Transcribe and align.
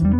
Halo 0.00 0.16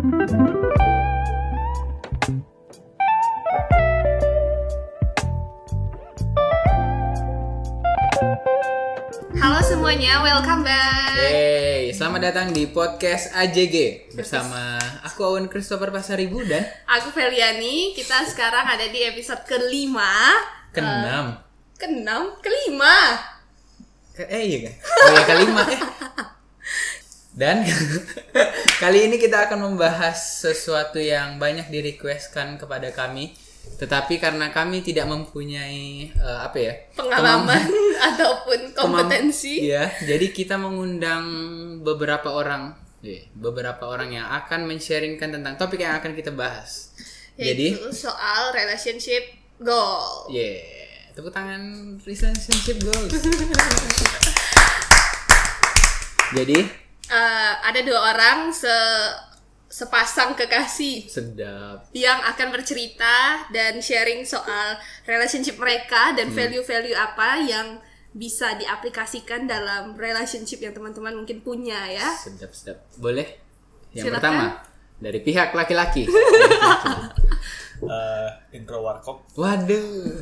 semuanya, 9.65 10.21
welcome 10.21 10.61
back. 10.61 11.17
Yeay, 11.17 11.89
selamat 11.97 12.21
datang 12.29 12.53
di 12.53 12.69
podcast 12.69 13.33
AJG 13.33 14.05
bersama 14.13 14.77
aku 15.01 15.25
Awan 15.25 15.49
Christopher 15.49 15.89
Pasaribu 15.89 16.45
dan 16.45 16.61
Aku 16.85 17.09
Feliani. 17.09 17.97
Kita 17.97 18.21
sekarang 18.29 18.69
ada 18.69 18.85
di 18.85 19.01
episode 19.01 19.41
kelima. 19.49 20.29
keenam. 20.77 21.41
Keenam, 21.81 22.37
kelima. 22.37 23.17
Ke- 24.13 24.29
eh 24.29 24.45
iya 24.45 24.57
kan? 24.69 24.73
Oh 24.77 25.09
ya 25.09 25.23
kelima 25.25 25.61
eh. 25.73 25.81
Dan 27.31 27.63
kali 28.83 29.07
ini 29.07 29.15
kita 29.15 29.47
akan 29.47 29.71
membahas 29.71 30.43
sesuatu 30.43 30.99
yang 30.99 31.39
banyak 31.39 31.71
di 31.71 31.79
requestkan 31.79 32.59
kepada 32.59 32.91
kami, 32.91 33.31
tetapi 33.79 34.19
karena 34.19 34.51
kami 34.51 34.83
tidak 34.83 35.07
mempunyai 35.07 36.11
eh, 36.11 36.39
apa 36.43 36.57
ya 36.59 36.73
Pengalaman 36.91 37.71
ataupun 38.11 38.75
kemam- 38.75 39.07
kompetensi. 39.07 39.63
Iya, 39.63 39.95
jadi 40.03 40.27
kita 40.35 40.59
mengundang 40.59 41.23
beberapa 41.79 42.35
orang, 42.35 42.75
eh, 42.99 43.31
beberapa 43.31 43.87
orang 43.87 44.11
yang 44.11 44.27
akan 44.27 44.67
men-sharingkan 44.67 45.31
tentang 45.31 45.55
topik 45.55 45.79
yang 45.79 45.95
akan 46.03 46.11
kita 46.11 46.35
bahas. 46.35 46.91
Jadi, 47.39 47.79
Yaitu 47.79 47.95
soal 47.95 48.51
relationship 48.51 49.23
goal. 49.63 50.27
yeah, 50.27 50.59
tepuk 51.15 51.31
tangan 51.31 51.95
relationship 52.03 52.75
goals. 52.83 53.07
jadi 56.31 56.80
Eh, 57.11 57.53
ada 57.61 57.79
dua 57.83 57.99
orang 58.09 58.49
se 58.49 58.71
sepasang 59.67 60.31
kekasih 60.33 61.07
sedap. 61.07 61.87
yang 61.91 62.19
akan 62.21 62.51
bercerita 62.51 63.47
dan 63.49 63.79
sharing 63.79 64.23
soal 64.23 64.75
relationship 65.03 65.55
mereka 65.55 66.11
Hmm. 66.11 66.17
dan 66.17 66.27
value-value 66.29 66.91
apa 66.93 67.39
yang 67.41 67.79
bisa 68.11 68.55
diaplikasikan 68.55 69.43
dalam 69.45 69.95
relationship 69.95 70.59
yang 70.59 70.71
teman-teman 70.71 71.15
mungkin 71.15 71.39
punya 71.39 71.87
ya. 71.89 72.11
Sedap, 72.13 72.51
sedap. 72.51 72.83
Boleh? 72.95 73.27
Yang 73.91 74.07
Silakan. 74.07 74.15
pertama 74.17 74.45
dari 74.97 75.19
pihak 75.19 75.49
laki-laki. 75.51 76.03
eh 77.81 78.29
intro 78.53 78.83
warkop. 78.83 79.23
Waduh. 79.33 80.19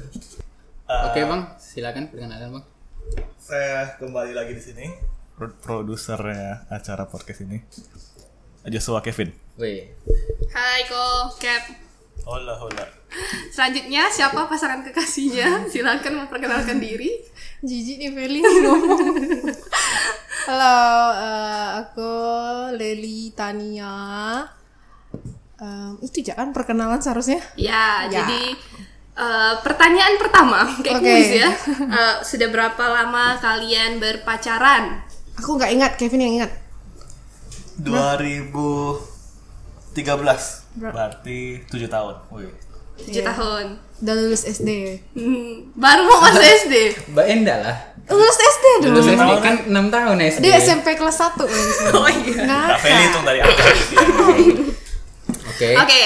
Eh, 0.85 1.01
Oke, 1.05 1.21
Bang. 1.21 1.53
Silakan 1.55 2.09
perkenalkan, 2.09 2.49
Bang. 2.51 2.65
Saya 3.35 3.97
kembali 3.97 4.33
lagi 4.33 4.53
di 4.53 4.63
sini. 4.63 4.85
Pro- 5.39 5.55
Produsernya 5.55 6.67
acara 6.67 7.07
podcast 7.07 7.39
ini. 7.41 7.63
Joshua 8.67 8.99
Kevin. 8.99 9.31
Wih. 9.55 9.87
Hai 10.51 10.83
Ko, 10.83 11.31
Cap. 11.39 11.63
Hola 12.27 12.59
hola. 12.59 12.83
Selanjutnya 13.47 14.11
siapa 14.11 14.45
pasangan 14.45 14.83
kekasihnya? 14.83 15.63
Silakan 15.71 16.27
memperkenalkan 16.27 16.77
diri. 16.77 17.23
Jijik 17.59 17.97
nih 17.97 18.11
Feli 18.11 18.39
ngomong. 18.39 18.99
Halo, 20.45 20.79
eh, 21.15 21.67
aku 21.79 22.11
Leli 22.75 23.31
Tania. 23.31 24.43
Em, 25.55 25.95
itu 25.99 26.19
jangan 26.21 26.51
perkenalan 26.51 26.99
seharusnya. 26.99 27.39
Ya, 27.55 28.07
Ya. 28.07 28.23
jadi 28.23 28.43
eh, 29.15 29.53
pertanyaan 29.59 30.15
pertama 30.15 30.67
kayak 30.79 30.99
Oke. 30.99 31.07
kuis 31.09 31.31
ya. 31.33 31.49
Eh, 31.79 32.15
sudah 32.21 32.47
berapa 32.47 32.83
lama 32.85 33.39
kalian 33.39 33.99
berpacaran? 33.99 35.07
Aku 35.39 35.55
nggak 35.55 35.71
ingat, 35.71 35.91
Kevin 35.95 36.21
yang 36.21 36.33
ingat. 36.43 36.51
2013. 37.79 39.95
Berarti 40.75 41.63
7 41.65 41.87
tahun. 41.87 42.15
Wih. 42.29 42.51
Tujuh 42.99 43.23
Iya. 43.23 43.31
tahun. 43.31 43.79
Udah 44.03 44.15
lulus 44.15 44.43
SD. 44.43 44.99
Hmm, 45.15 45.63
baru 45.83 46.03
mau 46.03 46.19
masuk 46.19 46.43
SD. 46.43 46.75
Mbak 47.15 47.25
Enda 47.31 47.55
lah. 47.63 47.77
Lulus 48.09 48.35
SD 48.35 48.65
dong. 48.83 48.91
Lulus 48.91 49.07
SD 49.07 49.31
kan 49.39 49.55
6 49.63 49.87
tahun 49.87 50.17
SD. 50.19 50.43
Dia 50.43 50.59
SMP 50.59 50.99
kelas 50.99 51.15
1 51.15 51.47
Oh 51.95 52.09
iya. 52.09 52.43
Nah, 52.43 52.75
Feli 52.75 53.03
hitung 53.07 53.23
dari 53.23 53.39
atas. 53.39 53.77
Oke. 55.47 55.69
Oke, 55.77 56.01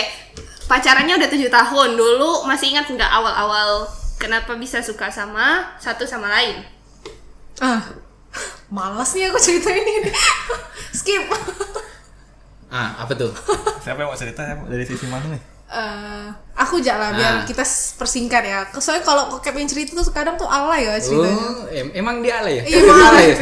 pacarannya 0.67 1.15
udah 1.17 1.29
tujuh 1.29 1.49
tahun. 1.49 1.89
Dulu 1.95 2.45
masih 2.45 2.75
ingat 2.75 2.85
nggak 2.85 3.09
awal-awal 3.09 3.87
kenapa 4.19 4.53
bisa 4.53 4.83
suka 4.83 5.09
sama 5.09 5.73
satu 5.79 6.05
sama 6.05 6.29
lain? 6.29 6.61
Ah. 7.57 7.81
Malas 8.73 9.13
nih 9.13 9.29
aku 9.29 9.37
ceritain 9.37 9.85
ini. 9.85 10.09
Skip. 10.97 11.29
Ah, 12.67 12.97
apa 12.99 13.13
tuh? 13.13 13.29
Siapa 13.79 14.01
yang 14.01 14.09
mau 14.09 14.17
cerita 14.17 14.41
dari 14.65 14.81
sisi 14.81 15.05
mana 15.05 15.29
nih? 15.29 15.41
Eh, 15.69 16.25
aku 16.55 16.77
jalan 16.79 17.13
biar 17.13 17.33
Ah. 17.35 17.43
kita 17.43 17.61
persingkat 17.97 18.41
ya. 18.41 18.65
Soalnya 18.73 19.01
kalau 19.03 19.25
kok 19.27 19.41
Kevin 19.43 19.65
cerita 19.65 19.93
tuh 19.93 20.05
kadang 20.09 20.33
tuh 20.35 20.45
alay 20.45 20.85
ya 20.85 20.97
ceritanya. 20.97 21.33
Oh, 21.33 21.65
em- 21.67 21.93
emang 21.95 22.21
dia 22.21 22.41
alay 22.41 22.61
ya? 22.61 22.63
Iya, 22.63 22.77
Emang 22.79 22.99
alay 23.03 23.25
ya? 23.25 23.35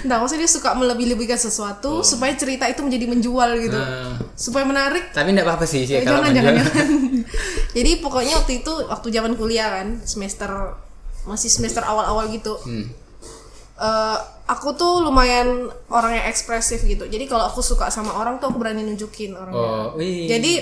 Nah, 0.00 0.16
maksudnya 0.16 0.46
dia 0.46 0.52
suka 0.54 0.72
melebih-lebihkan 0.72 1.36
sesuatu 1.36 2.00
supaya 2.02 2.32
cerita 2.32 2.64
itu 2.64 2.80
menjadi 2.80 3.04
menjual 3.06 3.50
gitu. 3.58 3.76
Nah, 3.76 4.16
Supaya 4.32 4.64
menarik. 4.64 5.10
tapi 5.10 5.32
enggak 5.32 5.44
apa-apa 5.44 5.64
sih 5.64 5.84
sih 5.84 5.94
Eh, 5.94 6.00
kalau 6.00 6.20
jangan, 6.22 6.32
jangan, 6.32 6.52
menjual. 6.54 6.68
jangan. 6.70 6.88
Jadi 7.76 7.90
pokoknya 7.98 8.34
waktu 8.34 8.52
itu 8.58 8.72
waktu 8.86 9.08
zaman 9.10 9.32
kuliah 9.34 9.68
kan, 9.70 10.00
semester 10.02 10.48
masih 11.24 11.48
semester 11.48 11.80
awal-awal 11.82 12.28
gitu. 12.30 12.56
Hmm. 12.58 12.88
Eh, 13.78 14.18
aku 14.50 14.74
tuh 14.74 15.06
lumayan 15.06 15.70
orang 15.86 16.18
yang 16.18 16.26
ekspresif 16.26 16.82
gitu. 16.82 17.06
Jadi 17.06 17.30
kalau 17.30 17.46
aku 17.46 17.62
suka 17.62 17.86
sama 17.94 18.10
orang 18.18 18.42
tuh 18.42 18.50
aku 18.50 18.58
berani 18.58 18.82
nunjukin 18.82 19.38
orangnya. 19.38 19.94
Oh, 19.94 19.94
wih. 19.94 20.26
Jadi 20.26 20.58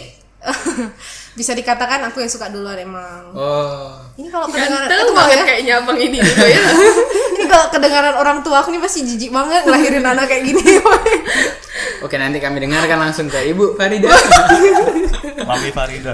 bisa 1.38 1.56
dikatakan 1.56 2.04
aku 2.06 2.20
yang 2.20 2.28
suka 2.28 2.52
duluan 2.52 2.76
emang. 2.76 3.32
Oh. 3.32 3.96
Ini 4.20 4.28
kalau 4.28 4.46
kedengaran 4.52 4.84
Ganteng 4.84 5.08
itu 5.08 5.14
banget 5.16 5.36
ya. 5.40 5.44
kayaknya 5.48 5.74
abang 5.80 5.98
ini 5.98 6.18
ya. 6.54 6.62
Ini 7.40 7.44
kalau 7.48 7.66
kedengaran 7.72 8.14
orang 8.20 8.38
tua 8.44 8.60
aku 8.60 8.68
nih 8.68 8.82
pasti 8.84 9.00
jijik 9.02 9.32
banget 9.32 9.64
ngelahirin 9.64 10.04
anak 10.12 10.28
kayak 10.28 10.44
gini. 10.52 10.62
Oke, 12.04 12.20
nanti 12.20 12.36
kami 12.36 12.60
dengarkan 12.60 13.00
langsung 13.00 13.32
ke 13.32 13.48
Ibu 13.48 13.80
Farida. 13.80 14.12
Mami 15.48 15.72
Farida. 15.72 16.12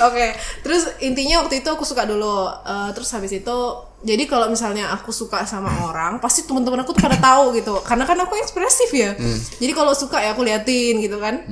Oke, 0.00 0.32
terus 0.64 0.88
intinya 0.98 1.44
waktu 1.44 1.60
itu 1.60 1.68
aku 1.68 1.84
suka 1.84 2.08
dulu. 2.08 2.48
Eh, 2.48 2.90
terus 2.96 3.12
habis 3.12 3.30
itu, 3.30 3.58
jadi 4.02 4.26
kalau 4.26 4.46
misalnya 4.46 4.90
aku 4.90 5.10
suka 5.10 5.42
sama 5.44 5.70
orang, 5.86 6.18
pasti 6.18 6.42
teman-teman 6.42 6.82
aku 6.82 6.90
tuh 6.90 7.02
pada 7.02 7.14
tahu 7.16 7.54
gitu. 7.54 7.78
Karena 7.80 8.02
kan 8.02 8.18
aku 8.18 8.34
ekspresif 8.36 8.90
ya. 8.90 9.14
Jadi 9.56 9.72
kalau 9.72 9.94
suka 9.94 10.18
ya 10.18 10.34
aku 10.34 10.42
liatin 10.42 10.98
gitu 10.98 11.16
kan. 11.16 11.46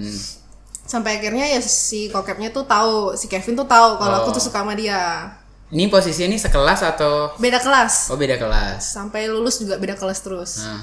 Sampai 0.83 1.23
akhirnya 1.23 1.47
ya 1.47 1.63
si 1.63 2.11
kokepnya 2.11 2.51
tuh 2.51 2.67
tahu, 2.67 3.15
si 3.15 3.31
Kevin 3.31 3.55
tuh 3.55 3.65
tahu 3.65 3.95
kalau 3.97 4.17
aku 4.21 4.35
tuh 4.35 4.43
suka 4.43 4.61
sama 4.61 4.75
dia. 4.75 5.31
Ini 5.71 5.87
posisinya 5.87 6.27
ini 6.27 6.35
sekelas 6.35 6.83
atau 6.83 7.31
Beda 7.39 7.63
kelas. 7.63 8.11
oh 8.11 8.19
beda 8.19 8.35
kelas? 8.35 8.83
Sampai 8.83 9.31
lulus 9.31 9.63
juga 9.63 9.79
beda 9.79 9.95
kelas 9.95 10.19
terus. 10.19 10.67
Nah, 10.67 10.83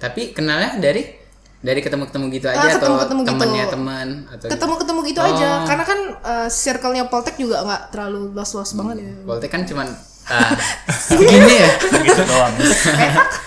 tapi 0.00 0.32
kenalnya 0.32 0.80
dari 0.80 1.04
dari 1.60 1.80
ketemu-ketemu 1.80 2.24
gitu 2.32 2.46
aja 2.48 2.56
Ah, 2.56 2.64
atau 2.66 2.80
ketemu-ketemu 2.80 3.20
gitu. 3.20 3.30
temannya 3.30 3.64
teman 3.68 4.08
atau 4.28 4.46
Ketemu-ketemu 4.48 5.00
gitu 5.04 5.20
Oh. 5.20 5.28
aja. 5.28 5.48
Karena 5.64 5.84
kan 5.84 5.98
eh, 6.24 6.48
circle-nya 6.48 7.04
Poltek 7.08 7.36
juga 7.36 7.60
nggak 7.60 7.82
terlalu 7.92 8.32
luas-luas 8.32 8.72
banget 8.72 8.96
ya. 9.04 9.12
Volte 9.28 9.48
kan 9.48 9.68
cuman 9.68 9.92
ah, 10.26 10.50
segini 11.06 11.54
ya. 11.56 11.68
Gitu 12.00 12.22
doang. 12.24 12.54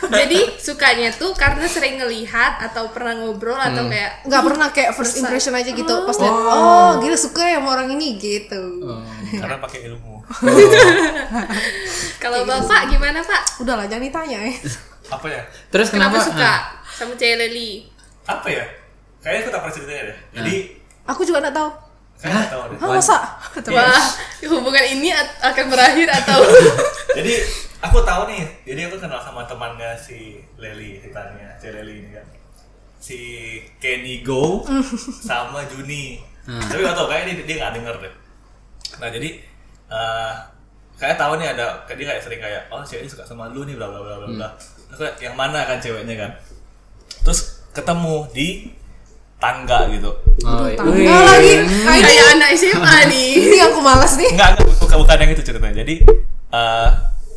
Jadi 0.08 0.40
sukanya 0.56 1.10
tuh 1.12 1.34
karena 1.34 1.66
sering 1.66 1.98
ngelihat 1.98 2.62
atau 2.62 2.90
pernah 2.90 3.14
ngobrol 3.14 3.56
atau 3.56 3.84
Hmm. 3.84 3.92
kayak 3.92 4.12
nggak 4.24 4.44
pernah 4.44 4.68
kayak 4.70 4.92
first 4.92 5.18
impression 5.18 5.52
aja 5.52 5.70
gitu 5.70 5.94
pas 6.04 6.16
lihat 6.16 6.32
oh 6.34 6.92
gila 6.98 7.16
suka 7.16 7.44
ya 7.44 7.58
sama 7.58 7.70
orang 7.74 7.90
ini 7.92 8.16
gitu 8.16 8.62
Oh. 8.80 9.04
Karena 9.28 9.58
pakai 9.58 9.80
ilmu. 9.86 10.24
kalau 12.18 12.44
bapak 12.44 12.88
gimana 12.88 13.20
pak? 13.20 13.42
udahlah 13.60 13.86
jangan 13.86 14.04
ditanya 14.04 14.38
ya 14.42 14.54
Apa 15.08 15.28
ya? 15.28 15.42
Terus 15.70 15.88
Kenapa, 15.88 16.20
kenapa? 16.20 16.28
suka 16.28 16.52
ah, 16.52 16.60
sama 16.90 17.14
cewek 17.16 17.36
Leli? 17.38 17.88
Apa 18.24 18.48
ya? 18.48 18.64
Kayaknya 19.20 19.40
aku 19.40 19.50
tak 19.50 19.62
pernah 19.62 19.76
ceritanya 19.76 20.04
deh. 20.04 20.18
Jadi, 20.34 20.56
aku 21.06 21.22
juga 21.24 21.38
nggak 21.42 21.56
tahu 21.56 21.70
saya 22.18 22.34
nggak 22.34 22.50
tahu 22.50 22.62
deh. 22.74 22.78
Hah, 22.82 22.90
masa 22.98 23.18
Wah, 23.70 24.06
hubungan 24.50 24.86
ini 24.90 25.14
akan 25.42 25.66
berakhir 25.70 26.10
atau 26.10 26.42
Jadi 27.18 27.34
aku 27.82 28.02
tahu 28.02 28.30
nih, 28.30 28.42
jadi 28.66 28.90
aku 28.90 28.98
kenal 28.98 29.22
sama 29.22 29.46
temannya 29.46 29.94
si 29.98 30.42
Leli, 30.58 30.98
si 30.98 31.14
Tania, 31.14 31.54
si 31.58 31.70
Leli 31.70 31.94
ini 32.06 32.10
kan. 32.14 32.26
Si 32.98 33.20
Kenny 33.78 34.26
Go 34.26 34.66
sama 35.30 35.66
Juni. 35.70 36.22
Tapi 36.46 36.80
gak 36.82 36.96
tau, 36.96 37.10
kayaknya 37.10 37.42
dia, 37.42 37.46
dia 37.46 37.56
gak 37.62 37.74
denger 37.78 37.96
deh. 38.02 38.14
Nah 38.98 39.10
jadi, 39.14 39.30
eh 39.94 40.34
kayak 40.98 41.18
tahu 41.22 41.38
nih 41.38 41.54
ada, 41.54 41.86
kayak 41.86 41.98
dia 42.02 42.08
kayak 42.14 42.22
sering 42.26 42.42
kayak, 42.42 42.62
oh 42.74 42.82
cewek 42.82 43.06
ini 43.06 43.10
suka 43.10 43.26
sama 43.26 43.50
lu 43.54 43.62
nih, 43.66 43.78
bla 43.78 43.90
bla 43.90 44.02
bla 44.02 44.16
bla 44.26 44.28
bla. 44.30 44.50
Aku 44.94 45.02
kayak, 45.02 45.18
yang 45.22 45.36
mana 45.38 45.66
kan 45.66 45.78
ceweknya 45.78 46.16
kan? 46.18 46.32
Terus 47.22 47.66
ketemu 47.74 48.26
di 48.34 48.74
tangga 49.38 49.86
gitu. 49.88 50.12
Oh, 50.42 50.66
tangga 50.68 50.92
wih. 50.92 51.06
lagi. 51.06 51.52
Ini, 51.62 52.00
kayak 52.00 52.26
anak 52.34 52.50
SMA 52.54 52.98
nih? 53.12 53.28
ini 53.40 53.56
yang 53.56 53.70
aku 53.70 53.80
malas 53.80 54.14
nih 54.16 54.30
Enggak, 54.32 54.50
enggak, 54.56 54.66
bukan, 54.78 54.98
bukan 55.00 55.18
yang 55.20 55.32
itu 55.32 55.44
ceritanya. 55.44 55.76
Jadi, 55.78 55.96
eh 56.50 56.90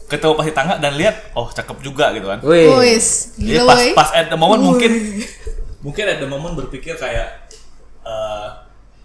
ketemu 0.06 0.32
pas 0.32 0.42
di 0.42 0.52
tangga 0.52 0.74
dan 0.76 0.92
lihat, 0.94 1.16
oh 1.32 1.46
cakep 1.46 1.76
juga 1.80 2.10
gitu 2.10 2.26
kan. 2.26 2.38
Wih. 2.40 2.66
Wis, 2.78 3.36
Jadi 3.36 3.54
gila 3.54 3.62
pas 3.66 3.78
woy. 3.78 3.90
pas 3.92 4.10
at 4.12 4.26
the 4.26 4.34
moment 4.34 4.58
Woi. 4.58 4.68
mungkin 4.68 4.92
mungkin 5.80 6.04
at 6.04 6.18
the 6.18 6.26
moment 6.26 6.56
berpikir 6.56 6.92
kayak 6.94 7.46
eh 8.00 8.48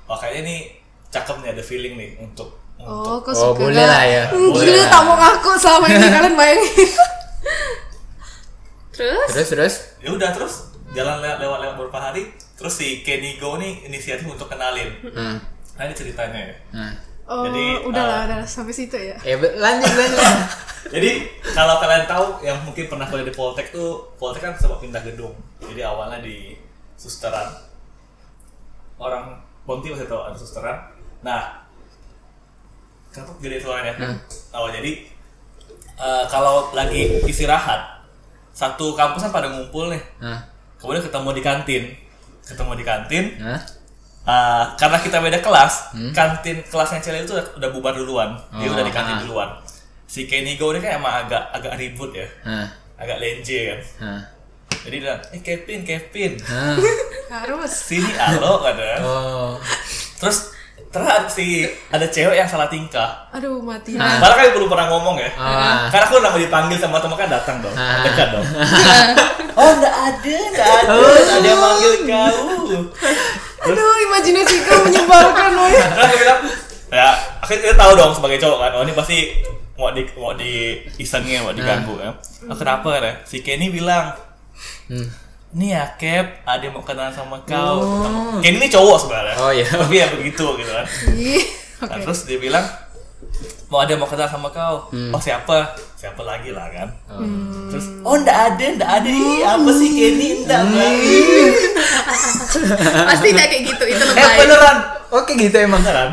oh 0.04 0.18
kayaknya 0.18 0.42
nih 0.46 0.60
cakep 1.08 1.36
nih 1.40 1.50
ada 1.52 1.62
feeling 1.62 1.94
nih 1.96 2.10
untuk 2.18 2.52
Oh, 2.76 3.16
untuk 3.18 3.32
kok 3.32 3.34
Oh, 3.34 3.56
suka 3.56 3.60
boleh 3.66 3.82
lah 3.82 4.04
ya. 4.04 4.24
Hmm, 4.28 4.52
Boleh 4.52 4.68
Gila 4.68 4.84
tak 4.86 5.02
mau 5.02 5.16
ngaku 5.16 5.52
selama 5.56 5.86
ini 5.88 6.06
kalian 6.06 6.36
bayangin. 6.36 6.90
Terus 8.92 9.28
Terus 9.30 9.48
terus. 9.50 9.74
ya 10.00 10.10
udah 10.10 10.30
terus 10.32 10.54
jalan 10.92 11.20
lewat 11.20 11.38
lewat 11.38 11.58
lewat 11.62 11.74
beberapa 11.76 12.00
hari 12.02 12.32
terus 12.56 12.74
si 12.80 13.04
Kenny 13.04 13.36
Go 13.36 13.60
nih 13.60 13.84
inisiatif 13.88 14.26
untuk 14.28 14.48
kenalin. 14.48 14.88
Nah, 15.12 15.40
nah 15.76 15.84
ini 15.84 15.94
ceritanya 15.96 16.40
ya. 16.40 16.56
Nah. 16.72 16.94
Oh, 17.26 17.42
Jadi, 17.50 17.90
udahlah, 17.90 18.22
uh, 18.22 18.26
udahlah 18.30 18.48
sampai 18.48 18.70
situ 18.70 18.94
ya. 18.94 19.18
Ya 19.26 19.34
lanjut 19.42 19.90
lanjut. 19.90 20.22
jadi 20.94 21.26
kalau 21.58 21.82
kalian 21.82 22.06
tahu 22.06 22.46
yang 22.46 22.54
mungkin 22.62 22.86
pernah 22.86 23.10
kuliah 23.10 23.26
di 23.26 23.34
Poltek 23.34 23.74
tuh 23.74 24.14
Poltek 24.22 24.46
kan 24.46 24.54
sempat 24.54 24.78
pindah 24.78 25.02
gedung. 25.02 25.34
Jadi 25.58 25.82
awalnya 25.82 26.22
di 26.22 26.54
susteran. 26.94 27.50
Orang 29.02 29.42
Ponti 29.66 29.90
masih 29.90 30.06
tahu 30.06 30.22
ada 30.22 30.38
susteran. 30.38 30.78
Nah 31.26 31.66
kenapa 33.10 33.34
gede 33.42 33.58
suaranya 33.58 33.94
Hmm. 33.98 34.18
oh 34.54 34.70
jadi 34.70 34.92
eh, 35.98 36.24
kalau 36.30 36.70
lagi 36.78 37.26
istirahat 37.26 38.06
satu 38.54 38.94
kampus 38.94 39.26
kan 39.26 39.34
pada 39.34 39.50
ngumpul 39.50 39.90
nih. 39.90 40.04
Nah, 40.22 40.46
kemudian 40.78 41.02
ketemu 41.02 41.30
di 41.34 41.42
kantin 41.42 41.84
ketemu 42.46 42.72
di 42.74 42.84
kantin 42.84 43.26
nah. 43.38 43.60
Uh, 44.26 44.66
karena 44.74 44.98
kita 44.98 45.22
beda 45.22 45.38
kelas, 45.38 45.94
kantin 46.10 46.58
kelasnya 46.66 46.98
Cele 46.98 47.22
itu 47.22 47.38
udah, 47.38 47.46
udah 47.62 47.70
bubar 47.70 47.94
duluan. 47.94 48.34
Dia 48.58 48.66
Oh, 48.66 48.74
udah 48.74 48.82
di 48.82 48.90
kantin 48.90 49.18
ah. 49.18 49.22
duluan. 49.22 49.50
Si 50.04 50.26
Kenny 50.26 50.58
Go 50.58 50.74
ini 50.74 50.82
kan 50.82 50.98
emang 50.98 51.14
agak 51.22 51.46
agak 51.54 51.78
ribut 51.78 52.10
ya, 52.10 52.26
Nah, 52.42 52.66
agak 52.98 53.22
lenje 53.22 53.70
kan. 53.70 53.80
nah. 54.02 54.22
Jadi 54.82 54.98
dia 54.98 55.02
bilang, 55.06 55.22
eh 55.30 55.42
Kevin, 55.42 55.80
Kevin. 55.82 56.32
Harus. 57.38 57.70
sini 57.70 58.18
alo 58.18 58.66
kata. 58.66 58.98
Oh. 59.02 59.62
Terus 60.18 60.50
terus 60.90 61.06
si 61.30 61.62
ada 61.92 62.10
cewek 62.10 62.34
yang 62.34 62.50
salah 62.50 62.66
tingkah. 62.66 63.30
Aduh, 63.30 63.62
mati. 63.62 63.94
Nah. 63.94 64.18
Padahal 64.18 64.42
kan 64.42 64.58
belum 64.58 64.70
pernah 64.70 64.88
ngomong 64.90 65.22
ya. 65.22 65.30
Ah. 65.38 65.86
Karena 65.94 66.06
aku 66.10 66.18
nama 66.18 66.34
dipanggil 66.34 66.82
sama 66.82 66.98
teman 66.98 67.14
kan 67.14 67.30
datang 67.30 67.62
dong, 67.62 67.78
Ah. 67.78 68.02
dekat 68.02 68.34
dong. 68.34 68.42
oh 69.56 69.70
enggak 69.72 69.96
ada, 69.96 70.36
enggak 70.52 70.68
ada, 70.68 70.94
enggak 70.94 71.36
ada 71.36 71.48
yang 71.48 71.62
manggil 71.62 71.94
kau. 72.04 72.38
Aduh, 73.66 73.94
imajinasi 74.06 74.56
kau 74.64 74.80
menyebalkan, 74.84 75.52
woy. 75.56 75.74
Terus 75.74 76.06
aku 76.06 76.16
bilang, 76.22 76.40
ya 76.92 77.10
akhirnya 77.42 77.62
kita 77.66 77.76
tahu 77.76 77.92
dong 77.96 78.12
sebagai 78.14 78.38
cowok 78.38 78.58
kan, 78.62 78.72
oh 78.78 78.82
ini 78.84 78.94
pasti 78.94 79.18
mau 79.76 79.92
di 79.92 80.02
mau 80.16 80.32
di 80.32 80.54
isengnya 80.96 81.44
mau 81.44 81.52
diganggu 81.52 81.98
ya. 82.00 82.12
Oh, 82.46 82.56
kenapa 82.56 82.96
ya? 82.96 83.14
Si 83.24 83.42
Kenny 83.42 83.68
bilang, 83.70 84.14
Hmm. 84.88 85.10
nih 85.52 85.76
ya 85.76 85.84
Cap, 85.98 86.46
ada 86.46 86.62
yang 86.62 86.78
mau 86.78 86.86
kenalan 86.86 87.12
sama 87.12 87.42
kau. 87.44 87.82
Kenny 88.40 88.62
ini 88.62 88.68
cowok 88.70 88.98
sebenarnya. 89.02 89.36
Oh, 89.36 89.52
iya. 89.52 89.66
Tapi 89.68 89.96
ya 89.98 90.08
begitu 90.14 90.46
gitu 90.56 90.72
kan. 90.72 90.86
Ih, 91.12 91.44
Nah, 91.76 92.00
Oke. 92.00 92.08
terus 92.08 92.24
dia 92.24 92.40
bilang, 92.40 92.64
mau 93.68 93.82
ada 93.82 93.94
mau 93.98 94.06
kenalan 94.06 94.30
sama 94.30 94.50
kau. 94.50 94.90
Oh 94.92 95.22
siapa? 95.22 95.74
Siapa 95.98 96.22
lagi 96.22 96.54
lah 96.54 96.70
kan. 96.70 96.88
Terus, 97.72 97.86
oh 98.06 98.16
ndak 98.18 98.38
ada, 98.54 98.66
ndak 98.78 98.92
ada. 99.02 99.10
Ih, 99.10 99.42
apa 99.42 99.70
sih 99.74 99.90
Kenny? 99.90 100.46
Ndak 100.46 100.62
pasti 103.10 103.28
tidak 103.34 103.48
kayak 103.50 103.64
gitu 103.74 103.84
itu 103.90 104.04
Eh 104.04 104.14
lebay. 104.14 104.38
beneran. 104.46 104.78
Oke 105.12 105.32
gitu 105.36 105.58
emang. 105.58 105.82
Beneran. 105.82 106.12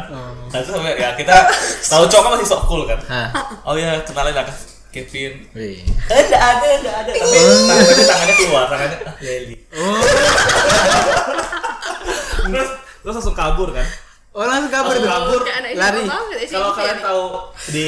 Nah, 0.52 0.60
terus 0.60 0.76
ya 1.00 1.16
kita 1.16 1.49
tahu 1.88 2.04
cowok 2.08 2.22
kan 2.28 2.31
masih 2.37 2.49
sok 2.49 2.62
cool 2.69 2.82
kan. 2.84 3.00
Nah. 3.08 3.32
Oh 3.64 3.72
ya, 3.76 4.00
kenalin 4.05 4.37
lah 4.37 4.44
Kevin. 4.93 5.48
Eh, 5.56 5.81
enggak 6.12 6.37
ada, 6.37 6.66
enggak 6.76 6.96
ada. 7.00 7.10
Tapi 7.16 7.37
tangannya, 7.64 8.05
tangannya 8.05 8.34
keluar, 8.37 8.69
tangannya 8.69 8.98
ah, 9.08 9.16
Leli. 9.25 9.56
terus 12.52 12.69
terus 13.00 13.14
langsung 13.16 13.32
kabur 13.32 13.72
kan. 13.72 13.88
Oh 14.32 14.43
langsung 14.43 14.73
kabur 14.73 14.94
tuh. 14.94 15.05
kabur. 15.05 15.40
Anak 15.44 15.70
Lari. 15.75 16.02
Kalau 16.46 16.73
kalian 16.73 16.99
tahu 16.99 17.23
di 17.69 17.84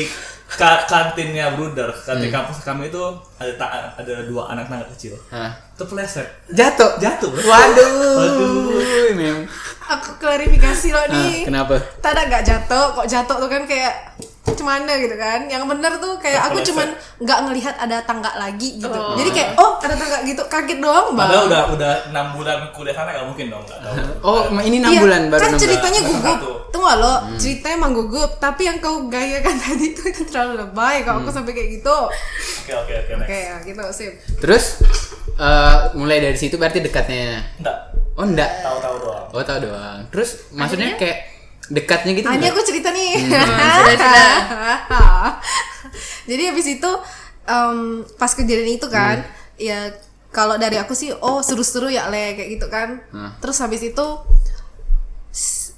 ka- 0.46 0.85
kantinnya 0.85 1.52
Bruder, 1.52 1.88
kantin 1.96 2.29
kampus 2.29 2.61
kami 2.61 2.88
itu 2.88 3.00
ada 3.35 3.52
ta- 3.56 3.73
ada 3.91 4.12
dua 4.23 4.49
anak 4.49 4.69
tangga 4.69 4.85
kecil. 4.93 5.17
Nah. 5.29 5.56
Itu 5.75 5.85
pleset. 5.85 6.26
Jatuh. 6.49 6.97
Jatuh. 6.97 7.31
Waduh. 7.31 7.91
Waduh. 8.15 8.50
Mem. 9.12 9.38
Aku 9.85 10.17
klarifikasi 10.17 10.88
loh 10.91 11.05
Ah, 11.05 11.12
nih. 11.12 11.44
kenapa? 11.44 11.76
Tada 12.00 12.25
nggak 12.25 12.41
jatuh, 12.43 12.94
kok 12.94 13.05
jatuh 13.05 13.37
tuh 13.37 13.49
kan 13.49 13.62
kayak 13.65 14.17
cuman 14.47 14.87
gitu 14.87 15.12
kan. 15.15 15.44
Yang 15.44 15.67
bener 15.67 15.93
tuh 15.99 16.17
kayak 16.17 16.41
aku 16.43 16.56
Kepleset. 16.56 16.69
cuman 16.73 16.88
nggak 17.21 17.38
ngelihat 17.44 17.75
ada 17.76 17.97
tangga 18.00 18.32
lagi 18.35 18.81
gitu. 18.81 18.88
Oh. 18.88 19.12
Jadi 19.12 19.31
kayak 19.31 19.50
oh 19.59 19.76
ada 19.76 19.93
tangga 19.93 20.25
gitu, 20.25 20.41
kaget 20.47 20.79
doang 20.81 21.12
bang. 21.12 21.26
Padahal 21.26 21.44
udah 21.47 21.62
udah 21.75 21.93
enam 22.09 22.27
bulan 22.32 22.56
kuliah 22.70 22.94
sana 22.94 23.12
nggak 23.12 23.27
mungkin 23.29 23.47
dong, 23.50 23.62
nggak 23.62 23.79
tahu. 23.79 23.94
Oh, 24.25 24.41
ini 24.56 24.81
6 24.81 24.88
Iya, 24.88 25.00
bulan 25.03 25.23
baru 25.29 25.41
kan 25.43 25.50
enam 25.50 25.61
ceritanya 25.61 26.00
bulan. 26.00 26.17
gugup. 26.41 26.56
Tunggu 26.73 26.93
lo, 26.97 27.15
ceritanya 27.37 27.75
emang 27.77 27.93
gugup, 27.93 28.31
tapi 28.38 28.62
yang 28.65 28.79
kau 28.81 29.05
gayakan 29.06 29.55
tadi 29.62 29.87
itu 29.93 30.03
itu 30.03 30.23
terlalu 30.25 30.65
lebay 30.65 31.05
kalau 31.05 31.20
aku 31.20 31.29
sampai 31.29 31.53
kayak 31.53 31.69
gitu. 31.77 31.99
Oke 32.65 32.73
oke 32.73 32.93
oke 32.97 33.12
next. 33.15 33.29
Oke, 33.29 33.38
ya, 33.43 33.56
gitu 33.61 33.82
sip. 33.93 34.12
Terus 34.41 34.65
mulai 35.94 36.19
dari 36.19 36.37
situ 36.38 36.56
berarti 36.56 36.81
dekatnya. 36.81 37.43
Enggak, 37.61 37.78
Oh 38.14 38.25
enggak. 38.25 38.50
tahu-tahu 38.62 38.96
doang. 39.02 39.26
Oh 39.34 39.43
tahu 39.43 39.58
doang. 39.66 39.99
Terus 40.11 40.31
maksudnya 40.55 40.94
kayak 40.94 41.19
dekatnya 41.66 42.12
gitu. 42.14 42.26
Ah, 42.31 42.37
ini 42.37 42.46
enggak? 42.46 42.55
aku 42.55 42.62
cerita 42.62 42.88
nih. 42.94 43.12
cerita. 43.90 44.12
Jadi 46.31 46.43
habis 46.49 46.66
itu 46.69 46.90
em, 47.44 47.78
pas 48.16 48.32
kejadian 48.32 48.70
itu 48.78 48.87
kan, 48.88 49.20
ya 49.58 49.93
kalau 50.31 50.56
dari 50.56 50.78
aku 50.81 50.94
sih, 50.96 51.12
oh 51.12 51.43
seru-seru 51.43 51.90
ya 51.90 52.08
le 52.08 52.34
kayak 52.34 52.50
gitu 52.55 52.67
kan. 52.70 53.02
Hmm. 53.12 53.31
Terus 53.43 53.58
habis 53.60 53.82
itu 53.82 54.06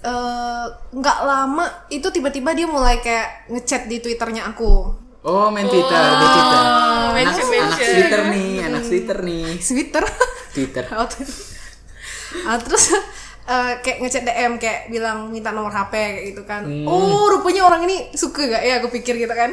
eh, 0.04 0.66
nggak 0.92 1.18
lama 1.24 1.66
itu 1.88 2.06
tiba-tiba 2.12 2.52
dia 2.52 2.68
mulai 2.68 3.00
kayak 3.00 3.48
ngechat 3.50 3.88
di 3.88 3.98
twitternya 4.00 4.46
aku. 4.52 5.05
Oh 5.26 5.50
main 5.50 5.67
Twitter, 5.67 6.06
di 6.14 6.26
Twitter. 6.31 6.62
Anak, 6.62 7.12
mention, 7.19 7.46
anak. 7.67 7.78
Twitter 7.82 8.20
nih, 8.31 8.50
anak 8.62 8.82
Twitter 8.87 9.19
nih. 9.20 9.44
Twitter. 9.58 10.05
Twitter. 10.55 10.84
Oh, 10.94 11.02
Twitter. 11.05 11.34
Ah, 12.46 12.58
terus 12.62 12.94
eh, 13.44 13.73
kayak 13.81 13.99
ngechat 14.02 14.23
DM 14.23 14.55
kayak 14.56 14.87
bilang 14.87 15.31
minta 15.31 15.50
nomor 15.50 15.70
HP 15.70 15.90
kayak 15.90 16.25
gitu 16.31 16.43
kan. 16.46 16.62
Oh, 16.87 17.26
rupanya 17.26 17.67
orang 17.67 17.82
ini 17.84 18.14
suka 18.14 18.46
gak 18.46 18.62
ya 18.62 18.78
aku 18.78 18.87
pikir 18.93 19.19
gitu 19.19 19.34
kan. 19.34 19.50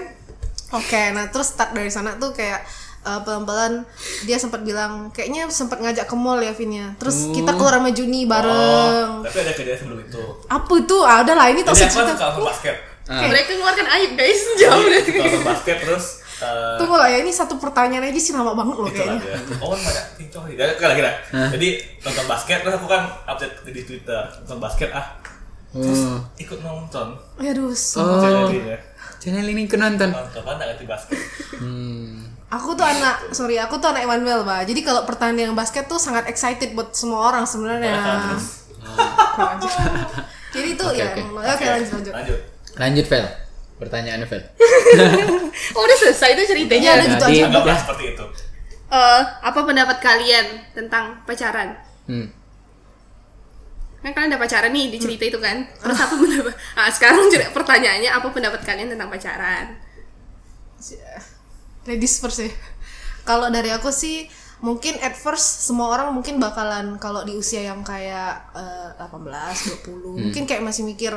Oke, 0.74 1.10
nah 1.10 1.30
terus 1.30 1.54
start 1.54 1.74
dari 1.74 1.90
sana 1.90 2.18
tuh 2.18 2.34
kayak 2.34 2.62
eh, 3.02 3.20
pelan-pelan 3.25 3.81
dia 4.25 4.38
sempat 4.38 4.62
bilang 4.62 5.10
kayaknya 5.10 5.50
sempat 5.50 5.81
ngajak 5.81 6.06
ke 6.06 6.14
mall 6.14 6.38
ya 6.38 6.54
Vinnya. 6.54 6.94
Terus 7.02 7.34
kita 7.34 7.58
keluar 7.58 7.81
sama 7.81 7.90
Juni 7.90 8.30
bareng. 8.30 9.22
Oh, 9.22 9.25
tapi 9.25 9.38
ada 9.42 9.53
kejadian 9.53 9.77
sebelum 9.80 10.00
itu. 10.06 10.22
Apa 10.46 10.74
itu? 10.77 10.98
Ah, 11.01 11.25
udah 11.25 11.34
lah 11.34 11.48
ini 11.50 11.65
tak 11.65 11.74
Jadi 11.74 11.82
usah 11.82 11.88
aku 11.88 11.98
kan 11.98 12.06
cerita. 12.06 12.13
suka 12.13 12.25
nonton 12.30 12.46
basket. 12.46 12.77
Ah. 13.13 13.29
mereka 13.29 13.51
keluarkan 13.51 13.86
aib 13.91 14.12
guys 14.15 14.41
jauh 14.55 14.82
Jadi, 14.84 15.13
dari 15.13 15.39
basket 15.39 15.77
terus 15.79 16.05
eh, 16.39 16.75
Tunggu 16.75 16.96
lah 16.96 17.08
ya, 17.08 17.17
ini 17.20 17.29
satu 17.29 17.55
pertanyaan 17.55 18.03
aja 18.03 18.17
sih 18.17 18.34
lama 18.34 18.51
banget 18.51 18.75
loh 18.75 18.88
itu 18.88 18.98
kayaknya. 18.98 19.22
lah 19.22 19.39
dia. 19.39 19.62
Oh, 19.62 19.70
banyak 19.72 20.05
TikTok. 20.17 20.41
Jadi 20.50 20.74
kira 20.75 20.93
kira. 20.93 21.12
Jadi 21.53 21.67
nonton 22.01 22.25
basket 22.25 22.58
terus 22.60 22.74
aku 22.74 22.88
kan 22.88 23.01
update 23.24 23.53
di 23.65 23.82
Twitter 23.84 24.17
nonton 24.39 24.58
basket 24.58 24.89
ah. 24.91 25.08
Terus 25.70 26.01
Oh. 26.03 26.20
ikut 26.36 26.60
nonton. 26.60 27.08
Aduh, 27.38 27.72
sumpah. 27.72 28.46
Oh. 28.46 28.50
Ya. 28.50 28.77
Channel 29.17 29.46
ini 29.48 29.65
ku 29.65 29.74
nonton. 29.75 30.10
Nonton 30.10 30.41
mana 30.41 30.65
ngerti 30.65 30.84
basket. 30.84 31.17
Hmm. 31.55 32.27
Aku 32.51 32.74
tuh 32.74 32.84
anak, 32.84 33.32
sorry, 33.32 33.58
aku 33.58 33.77
tuh 33.77 33.89
anak 33.89 34.03
Emmanuel, 34.03 34.41
Mbak. 34.41 34.67
Jadi 34.67 34.82
kalau 34.82 35.01
pertandingan 35.03 35.53
basket 35.53 35.86
tuh 35.86 35.98
sangat 35.98 36.27
excited 36.27 36.74
buat 36.74 36.93
semua 36.93 37.25
orang 37.27 37.41
sebenarnya. 37.43 37.93
Terus 38.29 38.48
Jadi 40.53 40.67
itu 40.72 40.86
Oke, 40.86 41.00
ya, 41.00 41.10
oke. 41.10 41.22
oke, 41.34 41.65
lanjut 41.65 41.91
lanjut. 41.91 42.13
lanjut. 42.13 42.39
Lanjut 42.75 43.06
Vel. 43.06 43.25
Pertanyaannya 43.75 44.25
Vel. 44.25 44.44
oh 45.75 45.82
udah 45.82 45.98
selesai 46.00 46.30
itu 46.34 46.44
ceritanya 46.48 46.82
Iya, 46.84 46.94
ada 46.96 47.06
gitu 47.08 47.25
Jadi- 47.25 47.36
aja. 47.36 47.46
Anggaplah 47.50 47.77
seperti 47.77 48.03
itu. 48.12 48.25
Eh, 48.88 49.22
apa 49.42 49.60
pendapat 49.60 49.98
kalian 50.00 50.46
tentang 50.72 51.18
pacaran 51.24 51.74
Hmm. 52.03 52.27
kan 54.00 54.12
kalian 54.12 54.30
udah 54.30 54.42
pacaran 54.44 54.70
nih 54.70 54.92
di 54.92 55.00
cerita 55.00 55.24
itu 55.24 55.39
kan 55.39 55.63
terus 55.74 55.96
apa 55.96 56.13
pendapat 56.13 56.51
ah 56.77 56.92
sekarang 56.92 57.24
pertanyaannya 57.50 58.12
apa 58.12 58.27
pendapat 58.27 58.62
kalian 58.62 58.92
tentang 58.92 59.08
pacaran 59.08 59.80
Ladies 61.84 62.20
first 62.20 62.39
ya. 62.39 62.51
Kalau 63.24 63.48
dari 63.48 63.72
aku 63.72 63.88
sih 63.89 64.27
mungkin 64.60 64.96
at 65.00 65.15
first 65.15 65.63
semua 65.63 65.89
orang 65.89 66.12
mungkin 66.12 66.38
bakalan 66.38 66.96
kalau 66.96 67.24
di 67.24 67.32
usia 67.34 67.63
yang 67.63 67.82
kayak 67.82 68.51
eh, 68.51 68.89
18, 69.00 69.84
20 69.88 70.22
mungkin 70.22 70.44
kayak 70.44 70.62
masih 70.62 70.84
mikir 70.84 71.15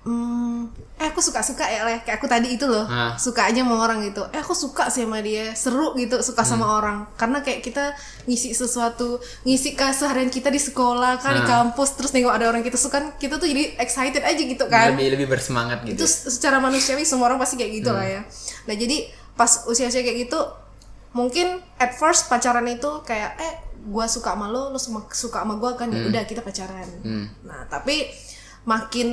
hmm, 0.00 0.60
eh 0.96 1.06
aku 1.08 1.20
suka-suka 1.20 1.64
ya 1.64 1.84
leh. 1.84 2.00
Kayak 2.00 2.20
aku 2.20 2.26
tadi 2.26 2.56
itu 2.56 2.64
loh. 2.64 2.84
Ah. 2.84 3.12
suka 3.16 3.48
aja 3.48 3.60
sama 3.60 3.76
orang 3.80 4.00
gitu. 4.04 4.24
Eh 4.32 4.40
aku 4.40 4.56
suka 4.56 4.88
sih 4.88 5.04
sama 5.04 5.20
dia. 5.20 5.52
Seru 5.52 5.92
gitu 5.94 6.20
suka 6.24 6.40
sama 6.40 6.80
orang. 6.80 7.04
Karena 7.16 7.44
kayak 7.44 7.60
kita 7.60 7.92
ngisi 8.24 8.52
sesuatu 8.52 9.20
ngisi 9.44 9.76
keseharian 9.76 10.32
kita 10.32 10.48
di 10.48 10.60
sekolah 10.60 11.20
kan 11.20 11.36
di 11.36 11.42
Ah. 11.44 11.48
kampus 11.64 12.00
terus 12.00 12.10
nengok 12.12 12.32
ada 12.32 12.48
orang 12.48 12.64
kita 12.64 12.80
suka 12.80 13.12
kita 13.16 13.36
tuh 13.36 13.48
jadi 13.48 13.76
excited 13.76 14.24
aja 14.24 14.40
gitu 14.40 14.64
kan. 14.66 14.96
Lebih 14.96 15.20
lebih 15.20 15.26
bersemangat 15.28 15.84
gitu. 15.84 16.00
itu 16.00 16.04
secara 16.08 16.56
manusiawi 16.58 17.04
semua 17.04 17.28
orang 17.28 17.36
pasti 17.36 17.60
kayak 17.60 17.84
gitu 17.84 17.90
lah 17.92 18.04
ya. 18.04 18.20
Nah 18.64 18.74
jadi 18.74 19.04
pas 19.36 19.64
usia-usia 19.64 20.00
kayak 20.00 20.28
gitu 20.28 20.40
mungkin 21.10 21.58
at 21.76 21.92
first 21.92 22.28
pacaran 22.28 22.64
itu 22.68 23.02
kayak 23.02 23.34
eh 23.36 23.54
gua 23.82 24.04
suka 24.04 24.36
sama 24.36 24.46
lo 24.46 24.68
lo 24.68 24.78
suka 25.10 25.42
sama 25.42 25.56
gua 25.56 25.72
kan 25.76 25.88
ya 25.88 26.06
udah 26.06 26.22
kita 26.24 26.40
pacaran. 26.40 26.88
Nah 27.42 27.64
tapi 27.66 28.08
makin 28.62 29.08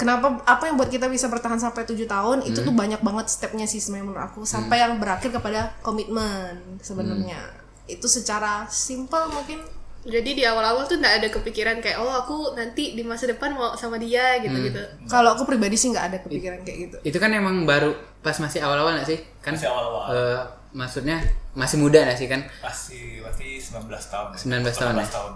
kenapa 0.00 0.40
apa 0.48 0.64
yang 0.64 0.80
buat 0.80 0.88
kita 0.88 1.12
bisa 1.12 1.28
bertahan 1.28 1.60
sampai 1.60 1.84
tujuh 1.84 2.08
tahun 2.08 2.40
itu 2.48 2.64
tuh 2.64 2.72
banyak 2.72 3.04
banget 3.04 3.28
stepnya 3.28 3.68
sih 3.68 3.76
sebenarnya 3.76 4.06
menurut 4.08 4.24
aku 4.24 4.40
sampai 4.48 4.80
yang 4.80 4.96
berakhir 4.96 5.28
kepada 5.28 5.76
komitmen 5.84 6.56
sebenarnya 6.80 7.36
itu 7.84 8.08
secara 8.08 8.64
simpel 8.66 9.28
mungkin 9.28 9.60
Jadi 10.00 10.32
di 10.32 10.48
awal-awal 10.48 10.88
tuh 10.88 10.96
nggak 10.96 11.20
ada 11.20 11.28
kepikiran 11.28 11.76
kayak 11.84 12.00
oh 12.00 12.08
aku 12.08 12.56
nanti 12.56 12.96
di 12.96 13.04
masa 13.04 13.28
depan 13.28 13.52
mau 13.52 13.76
sama 13.76 14.00
dia 14.00 14.40
gitu-gitu. 14.40 14.80
kalau 15.04 15.36
aku 15.36 15.44
pribadi 15.44 15.76
sih 15.76 15.92
nggak 15.92 16.06
ada 16.08 16.18
kepikiran 16.24 16.64
kayak 16.64 16.78
gitu 16.88 16.96
Itu 17.04 17.18
kan 17.20 17.28
emang 17.36 17.68
baru 17.68 17.92
pas 18.24 18.32
masih 18.40 18.64
awal-awal 18.64 18.96
gak 18.96 19.12
sih? 19.12 19.20
Kan 19.44 19.60
Masih 19.60 19.68
awal-awal. 19.68 20.08
eh, 20.08 20.40
maksudnya 20.72 21.20
masih 21.52 21.76
muda 21.76 22.00
gak 22.08 22.16
sih 22.16 22.32
kan? 22.32 22.40
Masih 22.64 23.20
masih 23.20 23.60
19 23.60 23.92
tahun. 23.92 24.28
19 24.40 24.72
tahun, 24.72 24.92
ya? 24.96 25.04
18 25.04 25.12
tahun. 25.12 25.32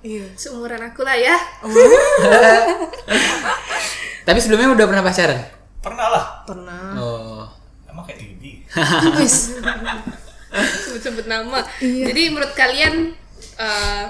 Iya 0.00 0.24
Seumuran 0.36 0.80
aku 0.80 1.04
lah 1.04 1.16
ya. 1.16 1.36
Tapi 4.26 4.38
sebelumnya 4.40 4.72
udah 4.72 4.86
pernah 4.88 5.04
pacaran? 5.04 5.40
Pernah 5.80 6.06
lah. 6.12 6.24
pernah 6.44 6.84
Oh. 6.96 7.44
Emang 7.88 8.04
kayak 8.06 8.18
Didi. 8.20 8.64
Sebut-sebut 10.84 11.26
nama. 11.30 11.62
Jadi 11.80 12.22
menurut 12.32 12.52
kalian 12.56 13.14
eh 13.60 14.04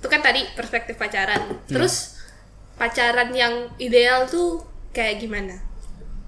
itu 0.00 0.08
kan 0.08 0.20
tadi 0.24 0.48
perspektif 0.56 0.96
pacaran. 0.96 1.60
Terus 1.68 2.16
pacaran 2.80 3.28
yang 3.36 3.68
ideal 3.76 4.24
tuh 4.24 4.64
kayak 4.96 5.20
gimana? 5.20 5.60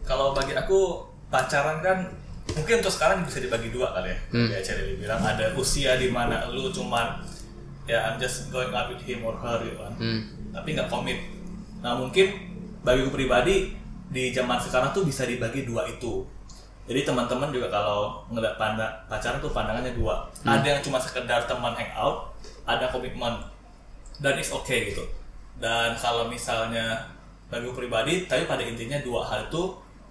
Kalau 0.04 0.36
bagi 0.36 0.52
aku 0.52 1.08
pacaran 1.32 1.80
kan 1.80 2.04
mungkin 2.52 2.84
untuk 2.84 2.92
sekarang 2.92 3.24
bisa 3.24 3.40
dibagi 3.40 3.72
dua 3.72 3.96
kali 3.96 4.12
ya. 4.12 4.18
Kayak 4.28 4.62
Cherry 4.62 5.00
bilang 5.00 5.24
ada 5.24 5.56
usia 5.56 5.96
di 5.96 6.12
mana 6.12 6.52
lu 6.52 6.68
cuman 6.68 7.24
ya 7.84 7.98
I'm 8.06 8.16
just 8.16 8.48
going 8.48 8.70
out 8.70 8.88
with 8.88 9.02
him 9.02 9.22
or 9.22 9.34
her 9.34 9.58
gitu 9.60 9.78
kan. 9.78 9.92
Tapi 10.52 10.68
nggak 10.74 10.88
komit. 10.88 11.18
Nah 11.80 11.98
mungkin 11.98 12.26
bagi 12.82 13.02
gue 13.02 13.14
pribadi 13.14 13.54
di 14.12 14.30
zaman 14.30 14.58
sekarang 14.58 14.92
tuh 14.92 15.02
bisa 15.02 15.24
dibagi 15.24 15.64
dua 15.64 15.88
itu. 15.88 16.22
Jadi 16.82 17.06
teman-teman 17.06 17.54
juga 17.54 17.70
kalau 17.70 18.26
ngeliat 18.28 18.58
pandang 18.58 18.90
pacaran 19.06 19.38
tuh 19.38 19.54
pandangannya 19.54 19.94
dua. 19.94 20.26
Ada 20.42 20.78
yang 20.78 20.82
cuma 20.82 20.98
sekedar 20.98 21.46
teman 21.46 21.72
hangout, 21.72 22.34
ada 22.66 22.90
komitmen 22.90 23.38
dan 24.18 24.34
it's 24.36 24.50
okay 24.50 24.90
gitu. 24.90 25.06
Dan 25.56 25.94
kalau 25.94 26.26
misalnya 26.26 26.98
bagi 27.46 27.70
gue 27.70 27.76
pribadi, 27.76 28.14
tapi 28.26 28.50
pada 28.50 28.64
intinya 28.66 28.98
dua 29.00 29.22
hal 29.22 29.46
itu 29.46 29.62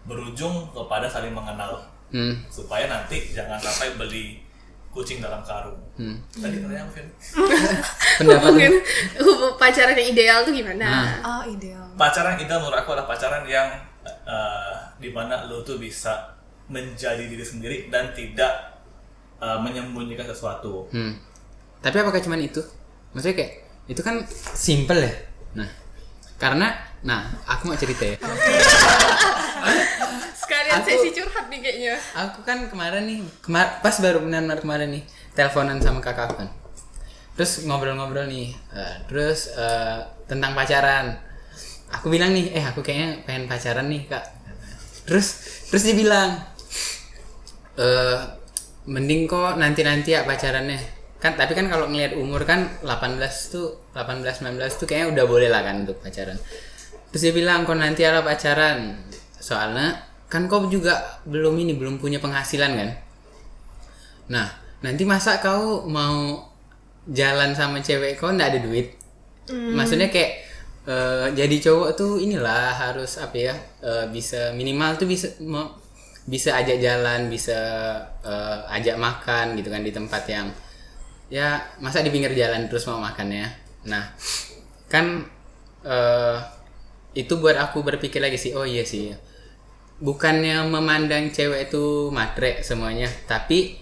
berujung 0.07 0.71
kepada 0.71 1.05
saling 1.05 1.35
mengenal 1.35 1.77
Hmm. 2.11 2.35
supaya 2.51 2.91
nanti 2.91 3.31
jangan 3.31 3.55
sampai 3.55 3.95
beli 3.95 4.35
kucing 4.91 5.23
dalam 5.23 5.39
karung. 5.41 5.79
Hmm. 5.95 6.19
Tadi 6.35 6.59
pertanyaan 6.59 6.87
apa, 6.87 6.93
Vin? 6.99 7.07
Pendapat 8.19 8.51
Mungkin 8.51 8.73
pacaran 9.61 9.95
yang 9.95 10.09
ideal 10.11 10.37
tuh 10.43 10.51
gimana? 10.51 10.87
ah 11.23 11.43
ideal 11.47 11.87
Pacaran 11.95 12.35
ideal 12.35 12.59
menurut 12.59 12.75
aku 12.75 12.91
adalah 12.91 13.07
pacaran 13.07 13.47
yang 13.47 13.71
eh, 14.03 14.75
di 14.99 15.09
mana 15.15 15.47
lo 15.47 15.63
tuh 15.63 15.79
bisa 15.79 16.35
menjadi 16.67 17.23
diri 17.23 17.43
sendiri 17.43 17.77
dan 17.87 18.11
tidak 18.11 18.83
eh, 19.39 19.59
menyembunyikan 19.63 20.27
sesuatu. 20.27 20.91
Hmm. 20.91 21.15
Tapi 21.81 21.95
apakah 22.03 22.21
cuman 22.21 22.43
itu? 22.43 22.61
Maksudnya 23.15 23.35
kayak 23.39 23.53
itu 23.87 24.01
kan 24.03 24.21
simple 24.53 25.01
ya. 25.01 25.13
Nah, 25.57 25.69
karena 26.35 26.67
nah 27.01 27.31
aku 27.47 27.71
mau 27.71 27.79
cerita 27.79 28.05
ya. 28.05 28.17
Sekalian 30.71 30.87
Aku- 30.87 31.03
sesi 31.03 31.09
curhat 31.11 31.45
nih 31.51 31.59
kayaknya. 31.59 31.95
Aku 32.15 32.39
kan 32.47 32.57
kemarin 32.71 33.03
nih, 33.03 33.19
kemar 33.43 33.83
pas 33.83 33.95
baru 33.99 34.23
benar-benar 34.23 34.59
kemarin 34.63 34.89
nih, 34.95 35.03
teleponan 35.35 35.83
sama 35.83 35.99
kakak 35.99 36.31
kan. 36.31 36.47
Terus 37.35 37.67
ngobrol-ngobrol 37.67 38.31
nih, 38.31 38.55
eh, 38.71 38.95
terus 39.11 39.51
eh, 39.51 39.99
tentang 40.31 40.55
pacaran. 40.55 41.19
Aku 41.91 42.07
bilang 42.07 42.31
nih, 42.31 42.55
eh 42.55 42.63
aku 42.63 42.79
kayaknya 42.79 43.19
pengen 43.27 43.51
pacaran 43.51 43.91
nih 43.91 44.07
kak. 44.07 44.23
Terus 45.11 45.27
terus 45.67 45.83
dia 45.83 45.95
bilang, 45.99 46.39
eh 47.75 48.19
mending 48.87 49.27
kok 49.27 49.59
nanti-nanti 49.59 50.15
ya 50.15 50.23
pacarannya. 50.23 50.79
Kan 51.19 51.35
tapi 51.35 51.51
kan 51.53 51.67
kalau 51.67 51.91
ngelihat 51.91 52.15
umur 52.15 52.47
kan 52.47 52.65
18 52.79 53.51
tuh 53.51 53.91
18 53.91 54.39
19 54.39 54.79
tuh 54.79 54.87
kayaknya 54.87 55.07
udah 55.19 55.25
boleh 55.27 55.51
lah 55.51 55.67
kan 55.67 55.83
untuk 55.83 55.99
pacaran. 55.99 56.39
Terus 57.11 57.21
dia 57.27 57.33
bilang 57.35 57.67
kok 57.67 57.75
nanti 57.75 58.07
ada 58.07 58.23
pacaran. 58.23 58.95
Soalnya 59.35 60.10
kan 60.31 60.47
kau 60.47 60.63
juga 60.71 61.19
belum 61.27 61.59
ini 61.59 61.75
belum 61.75 61.99
punya 61.99 62.23
penghasilan 62.23 62.71
kan. 62.71 62.89
Nah, 64.31 64.47
nanti 64.79 65.03
masa 65.03 65.43
kau 65.43 65.83
mau 65.91 66.47
jalan 67.11 67.51
sama 67.51 67.83
cewek 67.83 68.15
kau 68.15 68.31
ndak 68.31 68.55
ada 68.55 68.59
duit? 68.63 68.95
Maksudnya 69.51 70.07
kayak 70.07 70.31
eh, 70.87 71.27
jadi 71.35 71.55
cowok 71.67 71.89
tuh 71.99 72.23
inilah 72.23 72.71
harus 72.71 73.19
apa 73.19 73.35
ya? 73.35 73.55
eh, 73.83 74.07
bisa 74.07 74.55
minimal 74.55 74.95
tuh 74.95 75.11
bisa 75.11 75.27
mau 75.43 75.75
bisa 76.23 76.55
ajak 76.55 76.79
jalan, 76.79 77.27
bisa 77.27 77.59
eh, 78.23 78.57
ajak 78.79 78.95
makan 78.95 79.59
gitu 79.59 79.67
kan 79.67 79.83
di 79.83 79.91
tempat 79.91 80.23
yang 80.31 80.47
ya 81.27 81.59
masa 81.83 81.99
di 81.99 82.11
pinggir 82.11 82.31
jalan 82.31 82.71
terus 82.71 82.87
mau 82.87 83.03
makan 83.03 83.27
ya. 83.35 83.47
Nah, 83.91 84.15
kan 84.87 85.27
eh 85.83 86.37
itu 87.11 87.35
buat 87.43 87.59
aku 87.59 87.83
berpikir 87.83 88.23
lagi 88.23 88.39
sih, 88.39 88.55
oh 88.55 88.63
iya 88.63 88.87
sih. 88.87 89.11
Bukannya 90.01 90.65
memandang 90.65 91.29
cewek 91.29 91.69
itu 91.69 92.09
matre 92.09 92.65
semuanya, 92.65 93.05
tapi 93.29 93.77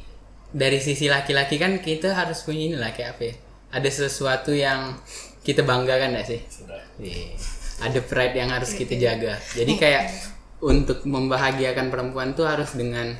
dari 0.51 0.83
sisi 0.83 1.07
laki-laki 1.07 1.55
kan 1.55 1.79
kita 1.79 2.11
harus 2.11 2.43
punya 2.43 2.75
inilah 2.75 2.91
kayak 2.91 3.15
apa 3.15 3.21
ya? 3.23 3.35
Ada 3.69 3.89
sesuatu 4.03 4.51
yang 4.51 4.99
kita 5.47 5.63
banggakan 5.63 6.19
gak 6.19 6.27
sih? 6.27 6.41
Sudah. 6.51 6.81
Iya. 6.99 7.39
Ada 7.79 7.99
pride 8.03 8.35
yang 8.35 8.51
harus 8.51 8.75
kita 8.75 8.99
jaga. 8.99 9.39
Jadi 9.55 9.79
kayak 9.79 10.11
untuk 10.59 11.07
membahagiakan 11.07 11.87
perempuan 11.87 12.35
tuh 12.35 12.43
harus 12.43 12.75
dengan 12.75 13.15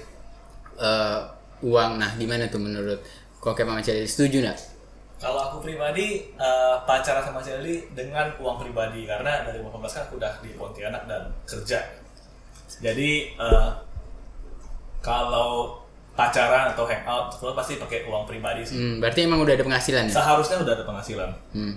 eh, 0.76 1.20
uang. 1.64 1.92
Nah, 1.96 2.12
gimana 2.20 2.52
tuh 2.52 2.60
menurut 2.60 3.00
kok 3.40 3.56
kayak 3.56 3.72
Mama 3.72 3.80
Celi 3.80 4.04
setuju 4.04 4.44
nggak? 4.44 4.60
Kalau 5.20 5.52
aku 5.52 5.58
pribadi 5.60 6.32
eh, 6.40 6.76
pacaran 6.88 7.20
sama 7.20 7.44
Shelly 7.44 7.84
dengan 7.92 8.32
uang 8.40 8.64
pribadi 8.64 9.04
karena 9.04 9.44
dari 9.44 9.60
umur 9.60 9.76
15 9.84 9.92
kan 9.92 10.04
aku 10.08 10.16
udah 10.16 10.34
di 10.40 10.50
Pontianak 10.56 11.04
dan 11.12 11.28
kerja. 11.44 11.80
Jadi 12.80 13.36
eh, 13.36 13.70
kalau 15.00 15.80
pacaran 16.16 16.76
atau 16.76 16.84
hangout, 16.84 17.32
aku 17.32 17.56
pasti 17.56 17.80
pakai 17.80 18.04
uang 18.04 18.28
pribadi 18.28 18.60
sih. 18.68 18.76
Hmm, 18.76 19.00
berarti 19.00 19.24
emang 19.24 19.40
udah 19.40 19.56
ada 19.56 19.64
penghasilan 19.64 20.04
ya? 20.12 20.14
Seharusnya 20.20 20.58
udah 20.60 20.74
ada 20.76 20.84
penghasilan. 20.84 21.30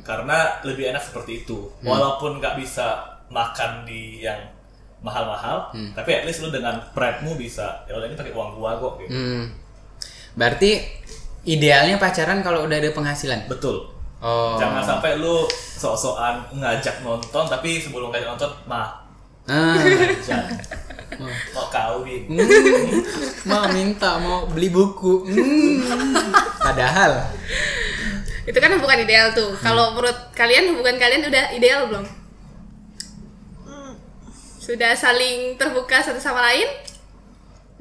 Karena 0.02 0.58
lebih 0.66 0.90
enak 0.90 1.02
seperti 1.02 1.46
itu. 1.46 1.70
Walaupun 1.86 2.42
nggak 2.42 2.58
bisa 2.58 3.06
makan 3.30 3.86
di 3.86 4.18
yang 4.22 4.38
mahal-mahal, 5.02 5.70
tapi 5.94 6.10
at 6.14 6.22
least 6.26 6.42
lu 6.42 6.50
dengan 6.50 6.78
pride-mu 6.94 7.34
bisa 7.34 7.82
ya 7.86 7.94
udah 7.98 8.06
ini 8.06 8.14
pakai 8.18 8.34
uang 8.34 8.58
gua 8.58 8.78
kok 8.78 8.98
gitu. 9.02 9.10
Hmm. 9.14 9.50
Berarti 10.34 10.78
idealnya 11.46 11.98
pacaran 11.98 12.42
kalau 12.42 12.66
udah 12.66 12.78
ada 12.78 12.90
penghasilan. 12.90 13.46
Betul. 13.46 13.90
Oh. 14.22 14.54
Jangan 14.54 14.82
sampai 14.82 15.18
lu 15.18 15.46
sok-sokan 15.50 16.46
ngajak 16.54 17.02
nonton 17.02 17.42
tapi 17.50 17.82
sebelum 17.82 18.14
ngajak 18.14 18.38
nonton 18.38 18.50
mah 18.70 19.02
Ah. 19.50 19.74
mau 21.52 21.66
kawin. 21.68 22.22
Hmm. 22.28 22.48
mau 23.44 23.64
minta 23.68 24.16
mau 24.16 24.46
beli 24.46 24.68
buku. 24.68 25.26
Hmm. 25.26 25.82
Padahal 26.58 27.28
Itu 28.42 28.58
kan 28.58 28.74
hubungan 28.74 29.02
ideal 29.02 29.30
tuh. 29.30 29.54
Kalau 29.58 29.94
menurut 29.94 30.34
kalian 30.34 30.74
hubungan 30.74 30.98
kalian 30.98 31.26
udah 31.26 31.44
ideal 31.52 31.86
belum? 31.86 32.06
Sudah 34.58 34.94
saling 34.94 35.58
terbuka 35.58 35.98
satu 35.98 36.22
sama 36.22 36.38
lain 36.50 36.70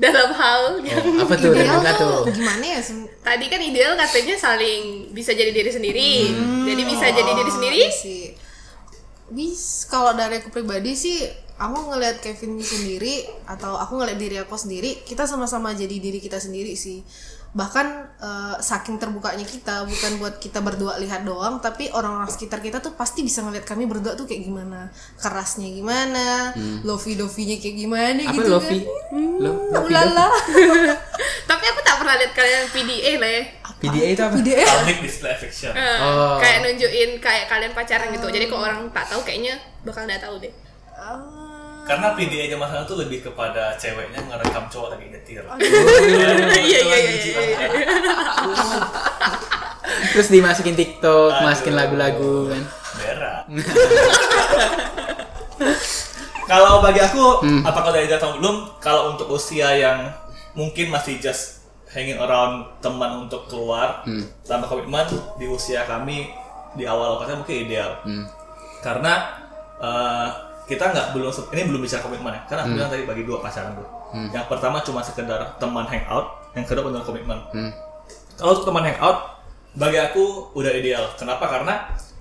dalam 0.02 0.34
hal 0.34 0.82
yang 0.82 0.98
oh, 0.98 1.22
apa 1.22 1.38
tuh 1.38 1.54
ideal 1.54 1.78
terbuka 1.78 1.92
tuh 1.94 2.10
tuh? 2.26 2.34
gimana 2.34 2.66
ya 2.66 2.82
tadi 3.22 3.46
kan 3.46 3.62
ideal 3.62 3.94
katanya 3.94 4.34
saling 4.34 5.14
bisa 5.14 5.30
jadi 5.32 5.54
diri 5.54 5.70
sendiri. 5.70 6.12
Jadi 6.66 6.82
bisa 6.90 7.06
jadi 7.06 7.32
diri 7.32 7.50
Oh, 7.50 7.54
sendiri. 7.54 7.82
sih 7.90 8.24
bis 9.32 9.88
kalau 9.88 10.12
dari 10.12 10.44
aku 10.44 10.52
pribadi 10.52 10.92
sih 10.92 11.24
aku 11.62 11.94
ngelihat 11.94 12.18
Kevin 12.26 12.58
sendiri 12.58 13.30
atau 13.46 13.78
aku 13.78 14.02
ngelihat 14.02 14.18
diri 14.18 14.38
aku 14.42 14.58
sendiri 14.58 15.06
kita 15.06 15.30
sama-sama 15.30 15.78
jadi 15.78 15.94
diri 16.02 16.18
kita 16.18 16.42
sendiri 16.42 16.74
sih 16.74 17.06
bahkan 17.52 18.08
eh, 18.24 18.56
saking 18.64 18.96
terbukanya 18.96 19.44
kita 19.44 19.84
bukan 19.84 20.12
buat 20.24 20.40
kita 20.40 20.64
berdua 20.64 20.96
lihat 21.04 21.28
doang 21.28 21.60
tapi 21.60 21.92
orang-orang 21.92 22.32
sekitar 22.32 22.64
kita 22.64 22.80
tuh 22.80 22.96
pasti 22.96 23.28
bisa 23.28 23.44
ngeliat 23.44 23.68
kami 23.68 23.84
berdua 23.86 24.16
tuh 24.16 24.24
kayak 24.24 24.48
gimana 24.48 24.88
kerasnya 25.20 25.68
gimana 25.68 26.56
lovey 26.88 27.20
dovinya 27.20 27.60
kayak 27.60 27.76
gimana 27.76 28.22
Apa 28.24 28.34
gitu 28.40 28.50
Lofi? 28.56 28.80
Lo, 29.44 29.68
kan 29.68 29.84
Lofi 29.84 29.88
ulala 29.92 30.28
Tapi 31.52 31.64
aku 31.68 31.80
tak 31.84 31.96
pernah 32.00 32.16
lihat 32.16 32.32
kalian 32.34 32.66
PDA 32.72 33.12
lah 33.20 33.32
ya. 33.32 33.44
PDA 33.82 34.08
itu 34.16 34.24
apa? 34.24 34.36
ide 34.40 34.64
Public 34.64 35.00
display 35.04 35.32
affection. 35.36 35.74
Eh, 35.76 35.98
Oh. 36.00 36.40
Kayak 36.40 36.58
nunjukin 36.64 37.10
kayak 37.20 37.46
kalian 37.52 37.74
pacaran 37.76 38.08
gitu. 38.14 38.28
Jadi 38.32 38.46
kalau 38.48 38.64
orang 38.64 38.88
tak 38.96 39.12
tahu 39.12 39.22
kayaknya 39.22 39.60
bakal 39.84 40.08
nggak 40.08 40.22
tahu 40.24 40.40
deh. 40.40 40.54
Karena 41.82 42.14
PDA 42.14 42.46
zaman 42.48 42.66
sekarang 42.66 42.86
tuh 42.86 42.98
lebih 42.98 43.20
kepada 43.22 43.74
ceweknya 43.76 44.22
ngerekam 44.24 44.66
cowok 44.68 44.88
lagi 44.92 45.06
nyetir. 45.08 45.44
Iya 45.44 46.80
iya 46.80 46.98
iya. 46.98 47.00
iya, 47.20 47.42
iya. 47.42 47.68
Terus 50.12 50.28
dimasukin 50.28 50.74
TikTok, 50.74 51.32
Aduh. 51.32 51.44
masukin 51.44 51.76
lagu-lagu 51.76 52.48
kan. 52.48 52.64
berak 52.92 53.42
kalau 56.44 56.84
bagi 56.84 57.00
aku 57.00 57.40
Hmm. 57.40 57.62
apakah 57.64 57.90
udah 57.90 58.04
atau 58.12 58.36
belum 58.36 58.56
kalau 58.78 59.16
untuk 59.16 59.32
usia 59.32 59.72
yang 59.72 60.12
mungkin 60.52 60.92
masih 60.92 61.16
just 61.18 61.64
hanging 61.88 62.20
around 62.20 62.68
teman 62.80 63.26
untuk 63.26 63.48
keluar 63.48 64.04
Hmm. 64.04 64.28
tanpa 64.44 64.68
komitmen 64.68 65.08
di 65.38 65.48
usia 65.48 65.84
kami 65.84 66.28
di 66.74 66.84
awal 66.84 67.16
pacaran 67.16 67.40
mungkin 67.40 67.58
ideal 67.64 67.92
Hmm. 68.04 68.28
karena 68.82 69.14
eh, 69.80 70.28
kita 70.72 70.88
nggak 70.88 71.12
belum 71.12 71.28
ini 71.52 71.62
belum 71.68 71.82
bicara 71.82 72.00
komitmen 72.02 72.32
ya. 72.32 72.42
Karena 72.48 72.62
aku 72.64 72.70
Hmm. 72.72 72.78
bilang 72.80 72.90
tadi 72.90 73.04
bagi 73.04 73.24
dua 73.24 73.38
pacaran 73.40 73.76
tuh. 73.76 73.88
Yang 74.32 74.46
pertama 74.48 74.78
cuma 74.80 75.04
sekedar 75.04 75.40
teman 75.60 75.84
hangout 75.84 76.28
yang 76.52 76.64
kedua 76.64 76.88
benar 76.88 77.04
komitmen. 77.04 77.40
Hmm. 77.52 77.72
kalau 78.34 78.56
untuk 78.56 78.68
teman 78.68 78.84
hangout 78.84 79.18
bagi 79.74 79.98
aku 79.98 80.24
udah 80.54 80.72
ideal. 80.72 81.04
Kenapa? 81.14 81.46
Karena 81.46 81.76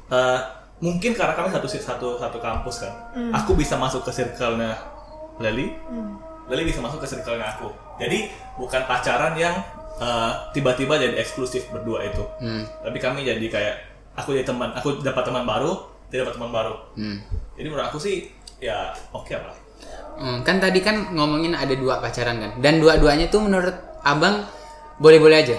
eh, 0.09 0.39
mungkin 0.79 1.15
karena 1.15 1.33
kami 1.33 1.49
satu 1.49 1.67
satu 1.67 2.09
satu 2.17 2.39
kampus 2.39 2.83
kan. 2.83 2.95
Aku 3.33 3.55
bisa 3.55 3.75
masuk 3.75 4.03
ke 4.03 4.11
circle-nya 4.11 4.75
Leli 5.39 5.71
Leli 6.47 6.63
bisa 6.67 6.83
masuk 6.83 6.99
ke 6.99 7.07
circle-nya 7.07 7.47
aku. 7.49 7.71
Jadi 7.97 8.27
bukan 8.55 8.83
pacaran 8.85 9.33
yang 9.35 9.55
eh, 9.97 10.33
tiba-tiba 10.51 10.97
jadi 10.97 11.15
eksklusif 11.17 11.71
berdua 11.71 12.03
itu. 12.03 12.25
Hmm. 12.39 12.65
tapi 12.81 12.97
kami 12.97 13.21
jadi 13.21 13.47
kayak 13.47 13.75
aku 14.13 14.33
jadi 14.33 14.45
teman 14.45 14.73
aku 14.73 14.99
dapat 15.01 15.23
teman 15.23 15.45
baru 15.45 15.77
dia 16.09 16.21
dapat 16.21 16.35
teman 16.37 16.51
baru. 16.51 16.75
Hmm. 16.97 17.21
jadi 17.55 17.67
menurut 17.69 17.87
aku 17.87 17.97
sih 17.97 18.27
ya 18.61 18.93
oke 19.11 19.35
lah 19.35 19.57
Hmm, 20.21 20.45
kan 20.45 20.61
tadi 20.61 20.85
kan 20.85 21.17
ngomongin 21.17 21.57
ada 21.57 21.73
dua 21.73 21.97
pacaran 21.97 22.37
kan. 22.37 22.53
Dan 22.61 22.77
dua-duanya 22.77 23.33
tuh 23.33 23.41
menurut 23.41 23.73
Abang 24.05 24.45
boleh-boleh 25.01 25.41
aja. 25.41 25.57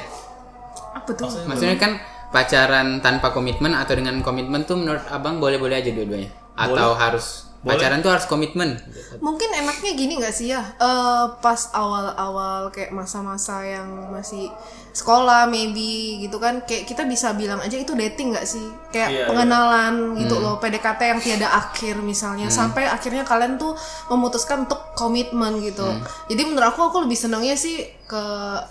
Apa 0.94 1.18
tuh? 1.18 1.26
Maksudnya 1.50 1.82
kan 1.82 1.98
pacaran 2.30 3.02
tanpa 3.02 3.34
komitmen 3.34 3.74
atau 3.74 3.98
dengan 3.98 4.22
komitmen 4.22 4.62
tuh 4.70 4.78
menurut 4.78 5.02
Abang 5.10 5.42
boleh-boleh 5.42 5.82
aja 5.82 5.90
dua-duanya. 5.90 6.30
Atau 6.54 6.94
harus 6.94 7.50
Boleh. 7.66 7.74
pacaran 7.74 8.06
tuh 8.06 8.14
harus 8.14 8.30
komitmen. 8.30 8.78
Mungkin 9.18 9.50
enaknya 9.50 9.92
gini 9.98 10.22
nggak 10.22 10.34
sih 10.34 10.54
ya? 10.54 10.62
Eh, 10.78 11.26
pas 11.42 11.74
awal-awal 11.74 12.70
kayak 12.70 12.94
masa-masa 12.94 13.66
yang 13.66 14.14
masih 14.14 14.54
sekolah 14.92 15.48
maybe 15.48 16.20
gitu 16.24 16.38
kan. 16.38 16.64
Kayak 16.68 16.88
kita 16.88 17.04
bisa 17.08 17.32
bilang 17.36 17.64
aja 17.64 17.76
itu 17.80 17.96
dating 17.96 18.36
nggak 18.36 18.48
sih? 18.48 18.68
Kayak 18.92 19.10
Iya, 19.12 19.26
pengenalan 19.32 20.20
gitu 20.20 20.40
loh, 20.40 20.60
PDKT 20.60 21.02
yang 21.02 21.20
tiada 21.24 21.48
akhir 21.52 22.00
misalnya. 22.04 22.52
Sampai 22.52 22.88
akhirnya 22.88 23.24
kalian 23.24 23.56
tuh 23.56 23.76
memutuskan 24.12 24.68
untuk 24.68 24.92
komitmen 24.96 25.64
gitu. 25.64 25.88
Jadi 26.28 26.42
menurut 26.46 26.76
aku 26.76 26.92
aku 26.92 26.98
lebih 27.08 27.18
senangnya 27.18 27.56
sih 27.56 28.01
ke 28.12 28.24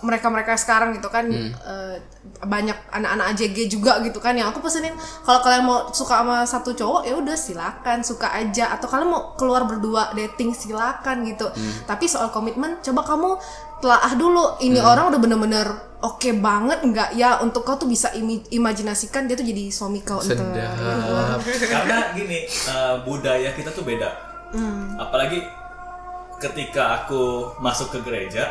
mereka-mereka 0.04 0.52
sekarang 0.52 0.92
gitu 0.92 1.08
kan 1.08 1.24
eh, 1.32 1.96
banyak 2.40 2.76
anak-anak 2.92 3.32
AJG 3.32 3.72
juga 3.72 3.96
gitu 4.04 4.20
kan 4.20 4.36
yang 4.36 4.52
aku 4.52 4.60
pesenin 4.60 4.92
kalau 5.24 5.40
kalian 5.40 5.64
mau 5.64 5.88
suka 5.90 6.20
sama 6.20 6.44
satu 6.44 6.76
cowok 6.76 7.08
ya 7.08 7.16
udah 7.16 7.32
silakan 7.32 8.04
suka 8.04 8.28
aja. 8.30 8.76
Atau 8.76 8.86
kalian 8.86 9.08
mau 9.08 9.32
keluar 9.34 9.64
berdua 9.64 10.12
dating 10.12 10.52
silakan 10.52 11.24
gitu. 11.24 11.48
Tapi 11.84 12.04
soal 12.04 12.28
komitmen 12.28 12.76
coba 12.80 13.00
kamu 13.02 13.30
telaah 13.80 14.12
dulu. 14.12 14.60
Ini 14.60 14.76
orang 14.78 15.08
udah 15.08 15.16
bener-bener 15.16 15.66
oke 16.00 16.30
banget 16.36 16.84
nggak? 16.84 17.16
Ya 17.16 17.40
untuk 17.40 17.64
kau 17.64 17.74
tuh 17.74 17.88
bisa 17.88 18.12
imi- 18.12 18.44
imajinasikan 18.50 19.24
dia 19.24 19.34
tuh 19.34 19.44
jadi 19.44 19.68
suami 19.70 20.00
kau. 20.00 20.20
Sedap. 20.20 20.52
karena 21.66 21.96
gini 22.12 22.44
eh, 22.44 22.94
budaya 23.02 23.50
kita 23.52 23.72
tuh 23.72 23.82
beda. 23.82 24.08
Apalagi 24.98 25.40
ketika 26.40 27.04
aku 27.04 27.52
masuk 27.60 27.92
ke 27.92 27.98
gereja 28.00 28.48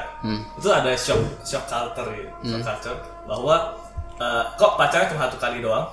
itu 0.55 0.69
ada 0.69 0.93
shock 0.93 1.17
shock 1.41 1.65
culture 1.65 2.05
ya 2.13 2.29
shock 2.46 2.62
culture 2.62 2.98
bahwa 3.25 3.74
eh, 4.22 4.43
kok 4.55 4.77
pacaran 4.77 5.10
cuma 5.10 5.25
satu 5.25 5.38
kali 5.41 5.60
doang? 5.60 5.89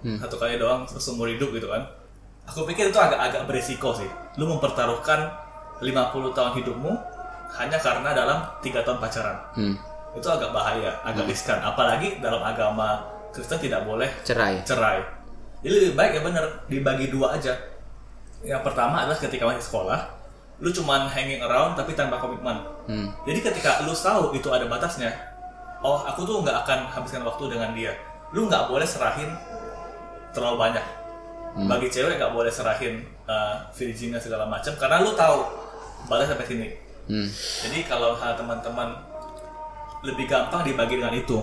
Satu 0.00 0.36
kali 0.36 0.56
doang 0.56 0.88
seumur 0.88 1.28
hidup 1.28 1.52
gitu 1.52 1.68
kan. 1.68 1.84
Aku 2.48 2.64
pikir 2.64 2.88
itu 2.88 2.96
agak-agak 2.96 3.44
beresiko 3.44 3.92
sih. 3.92 4.08
Lu 4.40 4.48
mempertaruhkan 4.48 5.28
50 5.84 6.36
tahun 6.36 6.52
hidupmu 6.56 6.92
hanya 7.60 7.76
karena 7.76 8.10
dalam 8.16 8.38
tiga 8.64 8.80
tahun 8.84 8.96
pacaran. 9.00 9.36
Hmm. 9.56 9.76
itu 10.10 10.26
agak 10.26 10.50
bahaya 10.50 10.90
agak 11.06 11.22
riskan. 11.30 11.62
Apalagi 11.62 12.18
dalam 12.18 12.42
agama 12.42 12.98
Kristen 13.30 13.62
tidak 13.62 13.86
boleh 13.86 14.10
Cerai. 14.26 14.58
cerai. 14.66 14.98
Jadi 15.62 15.70
lebih 15.70 15.94
baik 15.94 16.18
ya 16.18 16.22
bener 16.26 16.44
dibagi 16.66 17.06
dua 17.14 17.38
aja. 17.38 17.54
Yang 18.42 18.66
pertama 18.66 19.06
adalah 19.06 19.14
ketika 19.20 19.46
masih 19.46 19.62
sekolah, 19.62 20.00
lu 20.60 20.68
cuman 20.68 21.08
hanging 21.08 21.40
around 21.40 21.72
tapi 21.74 21.96
tanpa 21.96 22.20
komitmen. 22.20 22.60
Hmm. 22.84 23.08
Jadi 23.24 23.40
ketika 23.40 23.80
lu 23.84 23.96
tahu 23.96 24.36
itu 24.36 24.48
ada 24.52 24.68
batasnya, 24.68 25.08
oh 25.80 26.04
aku 26.04 26.28
tuh 26.28 26.44
nggak 26.44 26.64
akan 26.64 26.78
habiskan 26.92 27.24
waktu 27.24 27.48
dengan 27.48 27.72
dia. 27.72 27.96
Lu 28.36 28.46
nggak 28.46 28.68
boleh 28.68 28.84
serahin 28.84 29.32
terlalu 30.36 30.56
banyak. 30.60 30.86
Bagi 31.50 31.90
cewek 31.90 32.20
nggak 32.20 32.30
boleh 32.30 32.52
serahin 32.52 33.02
uh, 33.26 33.58
virginnya 33.74 34.22
segala 34.22 34.46
macam 34.46 34.70
karena 34.78 35.02
lu 35.02 35.10
tahu 35.18 35.42
batas 36.06 36.30
sampai 36.30 36.46
sini. 36.46 36.68
Hmm. 37.10 37.26
Jadi 37.66 37.88
kalau 37.88 38.14
teman-teman 38.14 38.94
lebih 40.06 40.30
gampang 40.30 40.62
dibagi 40.62 41.00
dengan 41.00 41.16
itu. 41.16 41.42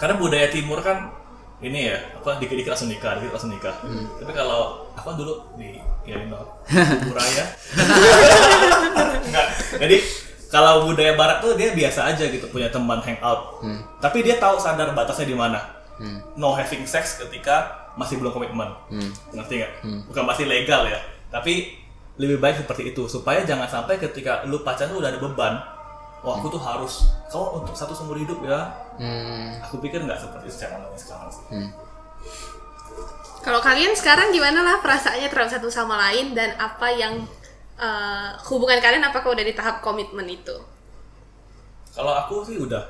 Karena 0.00 0.18
budaya 0.18 0.48
timur 0.50 0.80
kan 0.82 1.21
ini 1.62 1.88
ya, 1.88 1.96
apa 2.18 2.42
dikit-dikit 2.42 2.74
langsung 2.74 2.90
nikah, 2.90 3.14
dikit 3.16 3.32
langsung 3.32 3.54
nikah. 3.54 3.74
Tapi 4.18 4.32
kalau 4.34 4.90
aku 4.92 5.14
kan 5.14 5.16
dulu 5.16 5.34
di 5.54 5.78
ya 6.10 6.18
ini 6.18 6.34
Buraya. 7.06 7.44
Enggak. 9.22 9.46
Jadi 9.78 9.96
kalau 10.50 10.84
budaya 10.84 11.14
barat 11.16 11.38
tuh 11.40 11.54
dia 11.54 11.72
biasa 11.72 12.12
aja 12.12 12.26
gitu 12.26 12.44
punya 12.50 12.68
teman 12.68 12.98
hangout. 13.00 13.62
Tapi 14.02 14.26
dia 14.26 14.36
tahu 14.36 14.58
sadar 14.58 14.90
batasnya 14.92 15.30
di 15.30 15.36
mana. 15.38 15.62
No 16.34 16.52
having 16.52 16.82
sex 16.84 17.22
ketika 17.22 17.70
masih 17.94 18.18
belum 18.18 18.34
komitmen. 18.34 18.68
Ngerti 19.30 19.62
nggak? 19.62 19.72
Bukan 20.10 20.24
masih 20.26 20.50
legal 20.50 20.84
ya. 20.90 20.98
Tapi 21.30 21.78
lebih 22.18 22.42
baik 22.42 22.60
seperti 22.66 22.92
itu 22.92 23.08
supaya 23.08 23.40
jangan 23.46 23.64
sampai 23.64 23.96
ketika 23.96 24.44
lu 24.44 24.60
pacaran 24.60 24.92
tuh 24.92 24.98
udah 25.00 25.10
ada 25.14 25.20
beban. 25.22 25.54
Wah, 26.22 26.38
aku 26.38 26.54
tuh 26.54 26.62
harus 26.62 27.10
kau 27.26 27.58
untuk 27.58 27.74
satu 27.74 27.90
seumur 27.90 28.14
hidup 28.14 28.38
ya. 28.46 28.70
Hmm. 28.94 29.58
Aku 29.66 29.82
pikir 29.82 29.98
nggak 30.06 30.22
seperti 30.22 30.46
itu 30.46 30.54
secara 30.54 30.78
alami 30.78 30.94
sekarang 30.94 31.28
sih. 31.34 31.42
Kalau 33.42 33.58
kalian 33.58 33.90
sekarang 33.98 34.30
gimana 34.30 34.62
lah 34.62 34.78
perasaannya 34.78 35.26
terhadap 35.26 35.50
satu 35.58 35.66
sama 35.66 35.98
lain 35.98 36.30
dan 36.30 36.54
apa 36.62 36.94
yang 36.94 37.26
eh, 37.74 38.30
hubungan 38.46 38.78
kalian 38.78 39.02
apakah 39.02 39.34
udah 39.34 39.42
di 39.42 39.50
tahap 39.50 39.82
komitmen 39.82 40.30
itu? 40.30 40.54
Kalau 41.90 42.14
aku 42.14 42.46
sih 42.46 42.54
udah. 42.62 42.82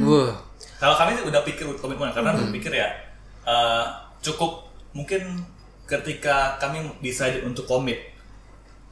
Wah. 0.00 0.32
Kalau 0.80 0.96
kami 0.96 1.20
sih 1.20 1.24
udah 1.28 1.44
pikir 1.44 1.68
komitmen 1.76 2.08
karena 2.16 2.32
berpikir 2.32 2.72
ya 2.72 2.88
eh, 3.44 3.84
cukup 4.24 4.72
mungkin 4.96 5.44
ketika 5.84 6.56
kami 6.56 6.80
decide 7.04 7.44
untuk 7.44 7.68
komit 7.68 8.00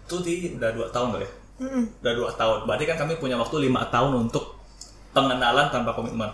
itu 0.05 0.17
di 0.21 0.35
udah 0.61 0.77
dua 0.77 0.93
tahun 0.93 1.17
kali 1.17 1.25
ya. 1.25 1.33
Udah 1.59 2.13
dua 2.15 2.31
tahun. 2.35 2.65
Berarti 2.65 2.85
kan 2.87 2.97
kami 3.07 3.19
punya 3.19 3.35
waktu 3.35 3.67
lima 3.67 3.83
tahun 3.91 4.29
untuk 4.29 4.59
pengenalan 5.11 5.69
tanpa 5.75 5.91
komitmen. 5.93 6.31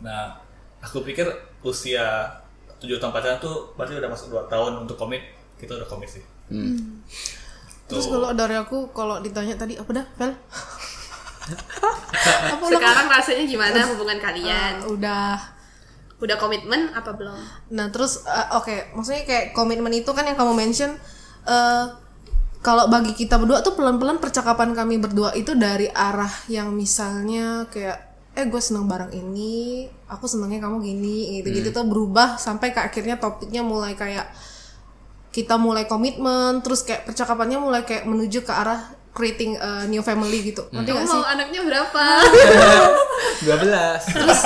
Nah, 0.00 0.38
aku 0.78 1.02
pikir 1.02 1.26
usia 1.66 2.30
tujuh 2.78 3.00
tahun 3.00 3.10
pacaran 3.10 3.40
tuh 3.42 3.74
berarti 3.74 3.98
udah 3.98 4.10
masuk 4.10 4.30
dua 4.30 4.42
tahun 4.46 4.86
untuk 4.86 4.94
komit. 4.94 5.22
Kita 5.58 5.74
udah 5.74 5.88
komit 5.88 6.08
sih. 6.12 6.22
Terus 7.86 8.06
Tuh. 8.06 8.18
kalau 8.18 8.30
dari 8.34 8.54
aku 8.58 8.90
kalau 8.94 9.18
ditanya 9.22 9.54
tadi 9.58 9.78
apa 9.78 9.90
dah, 9.94 10.06
Vel? 10.18 10.32
apa? 12.54 12.64
Sekarang 12.66 13.06
rasanya 13.06 13.44
gimana 13.46 13.78
hubungan 13.94 14.18
kalian? 14.18 14.82
Ah, 14.82 14.90
udah 14.90 15.30
Udah 16.16 16.40
komitmen 16.40 16.88
apa 16.96 17.12
belum? 17.12 17.36
Nah 17.76 17.92
terus 17.92 18.24
eh, 18.24 18.48
oke, 18.56 18.96
maksudnya 18.96 19.28
kayak 19.28 19.46
komitmen 19.52 19.92
itu 19.92 20.08
kan 20.16 20.24
yang 20.24 20.38
kamu 20.38 20.56
mention 20.56 20.96
eh 21.44 21.84
kalau 22.66 22.90
bagi 22.90 23.14
kita 23.14 23.38
berdua 23.38 23.62
tuh 23.62 23.78
pelan-pelan 23.78 24.18
percakapan 24.18 24.74
kami 24.74 24.98
berdua 24.98 25.30
itu 25.38 25.54
dari 25.54 25.86
arah 25.86 26.34
yang 26.50 26.74
misalnya 26.74 27.70
kayak 27.70 27.94
eh 28.34 28.42
gue 28.50 28.58
seneng 28.58 28.90
barang 28.90 29.14
ini, 29.14 29.86
aku 30.10 30.26
senengnya 30.26 30.66
kamu 30.66 30.82
gini, 30.82 31.40
gitu-gitu 31.40 31.70
tuh 31.70 31.86
berubah 31.86 32.36
sampai 32.36 32.74
ke 32.74 32.82
akhirnya 32.82 33.22
topiknya 33.22 33.62
mulai 33.62 33.94
kayak 33.94 34.28
kita 35.30 35.56
mulai 35.56 35.86
komitmen, 35.86 36.58
terus 36.60 36.82
kayak 36.82 37.06
percakapannya 37.06 37.56
mulai 37.62 37.86
kayak 37.86 38.04
menuju 38.04 38.42
ke 38.42 38.50
arah 38.50 38.95
creating 39.16 39.56
a 39.56 39.88
new 39.88 40.04
family 40.04 40.44
gitu. 40.44 40.68
Nanti 40.68 40.92
gak 40.92 41.02
sih? 41.02 41.16
mau 41.16 41.24
anaknya 41.24 41.60
berapa? 41.64 42.04
12. 43.48 44.12
terus 44.12 44.40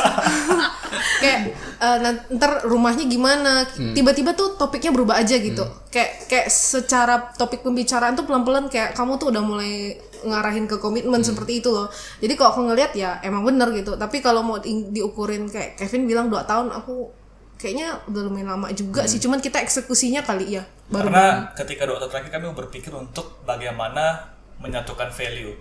kayak 1.20 1.40
eh, 1.76 1.98
nan- 1.98 2.22
ntar 2.30 2.62
rumahnya 2.64 3.04
gimana? 3.04 3.66
Tiba-tiba 3.68 4.32
tuh 4.32 4.54
topiknya 4.54 4.94
berubah 4.94 5.18
aja 5.18 5.34
gitu. 5.34 5.62
Kayak 5.90 6.10
kayak 6.26 6.46
secara 6.48 7.34
topik 7.34 7.60
pembicaraan 7.60 8.14
tuh 8.14 8.24
pelan-pelan 8.24 8.70
kayak 8.70 8.94
kamu 8.94 9.18
tuh 9.18 9.34
udah 9.34 9.42
mulai 9.42 9.98
ngarahin 10.20 10.68
ke 10.68 10.76
komitmen 10.76 11.20
seperti 11.20 11.58
itu 11.58 11.68
loh. 11.68 11.88
Jadi 12.20 12.36
kalau 12.36 12.52
aku 12.52 12.60
ngelihat 12.64 12.92
ya 12.94 13.18
emang 13.20 13.42
bener 13.42 13.72
gitu. 13.72 13.96
Tapi 13.96 14.20
kalau 14.20 14.40
mau 14.40 14.58
di- 14.58 14.86
diukurin 14.88 15.48
kayak 15.48 15.74
Kevin 15.76 16.06
bilang 16.06 16.28
dua 16.28 16.44
tahun 16.44 16.70
aku 16.70 17.10
kayaknya 17.56 17.92
udah 18.06 18.22
lumayan 18.24 18.48
lama 18.54 18.68
juga 18.70 19.04
sih. 19.04 19.18
Cuman 19.18 19.40
kita 19.40 19.60
eksekusinya 19.60 20.22
kali 20.22 20.56
ya 20.56 20.64
baru 20.90 21.06
Karena 21.06 21.54
ketika 21.54 21.86
dua 21.86 21.96
tahun 21.98 22.10
terakhir 22.10 22.30
kami 22.34 22.44
berpikir 22.52 22.92
untuk 22.92 23.40
bagaimana 23.44 24.36
menyatukan 24.60 25.08
value. 25.10 25.56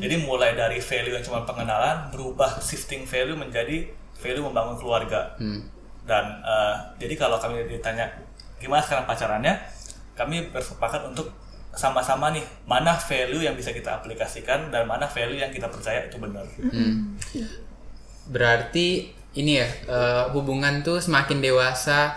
Jadi 0.00 0.14
mulai 0.24 0.56
dari 0.56 0.80
value 0.80 1.12
yang 1.12 1.24
cuma 1.24 1.44
pengenalan 1.44 2.08
berubah 2.08 2.56
shifting 2.56 3.04
value 3.04 3.36
menjadi 3.36 3.84
value 4.16 4.44
membangun 4.48 4.80
keluarga. 4.80 5.36
Hmm. 5.36 5.60
Dan 6.08 6.40
eh, 6.40 6.74
jadi 6.96 7.14
kalau 7.20 7.36
kami 7.36 7.68
ditanya 7.68 8.08
gimana 8.56 8.80
sekarang 8.80 9.04
pacarannya, 9.04 9.52
kami 10.16 10.48
bersepakat 10.48 11.04
untuk 11.04 11.28
sama-sama 11.72 12.32
nih 12.32 12.44
mana 12.68 12.96
value 12.96 13.44
yang 13.44 13.56
bisa 13.56 13.72
kita 13.72 14.00
aplikasikan 14.00 14.68
dan 14.72 14.84
mana 14.84 15.08
value 15.08 15.40
yang 15.40 15.52
kita 15.52 15.68
percaya 15.68 16.04
itu 16.08 16.16
benar. 16.16 16.44
Berarti 18.28 19.12
ini 19.36 19.60
ya 19.60 19.68
eh, 19.68 20.24
hubungan 20.32 20.80
tuh 20.80 20.96
semakin 21.00 21.44
dewasa 21.44 22.16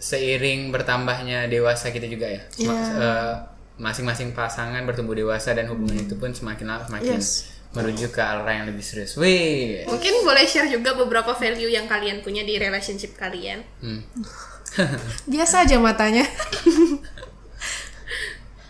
seiring 0.00 0.72
bertambahnya 0.72 1.48
dewasa 1.48 1.92
kita 1.92 2.08
juga 2.08 2.28
ya. 2.28 2.42
Iya. 2.56 2.68
Ma- 2.68 2.84
eh, 3.00 3.34
Masing-masing 3.80 4.30
pasangan 4.30 4.84
bertumbuh 4.84 5.16
dewasa 5.16 5.50
dan 5.50 5.64
hubungan 5.66 5.96
itu 5.98 6.12
pun 6.14 6.28
semakin 6.30 6.68
lama 6.68 6.84
semakin 6.84 7.16
Yes. 7.16 7.48
menuju 7.70 8.10
ke 8.10 8.20
arah 8.20 8.50
yang 8.52 8.66
lebih 8.66 8.82
serius. 8.82 9.16
Wih. 9.16 9.86
Mungkin 9.86 10.20
boleh 10.20 10.44
share 10.44 10.66
juga 10.66 10.92
beberapa 10.92 11.32
value 11.32 11.70
yang 11.70 11.86
kalian 11.86 12.20
punya 12.20 12.42
di 12.42 12.58
relationship 12.58 13.16
kalian. 13.16 13.64
Hmm. 13.80 14.04
Biasa 15.32 15.64
aja 15.64 15.78
matanya. 15.78 16.26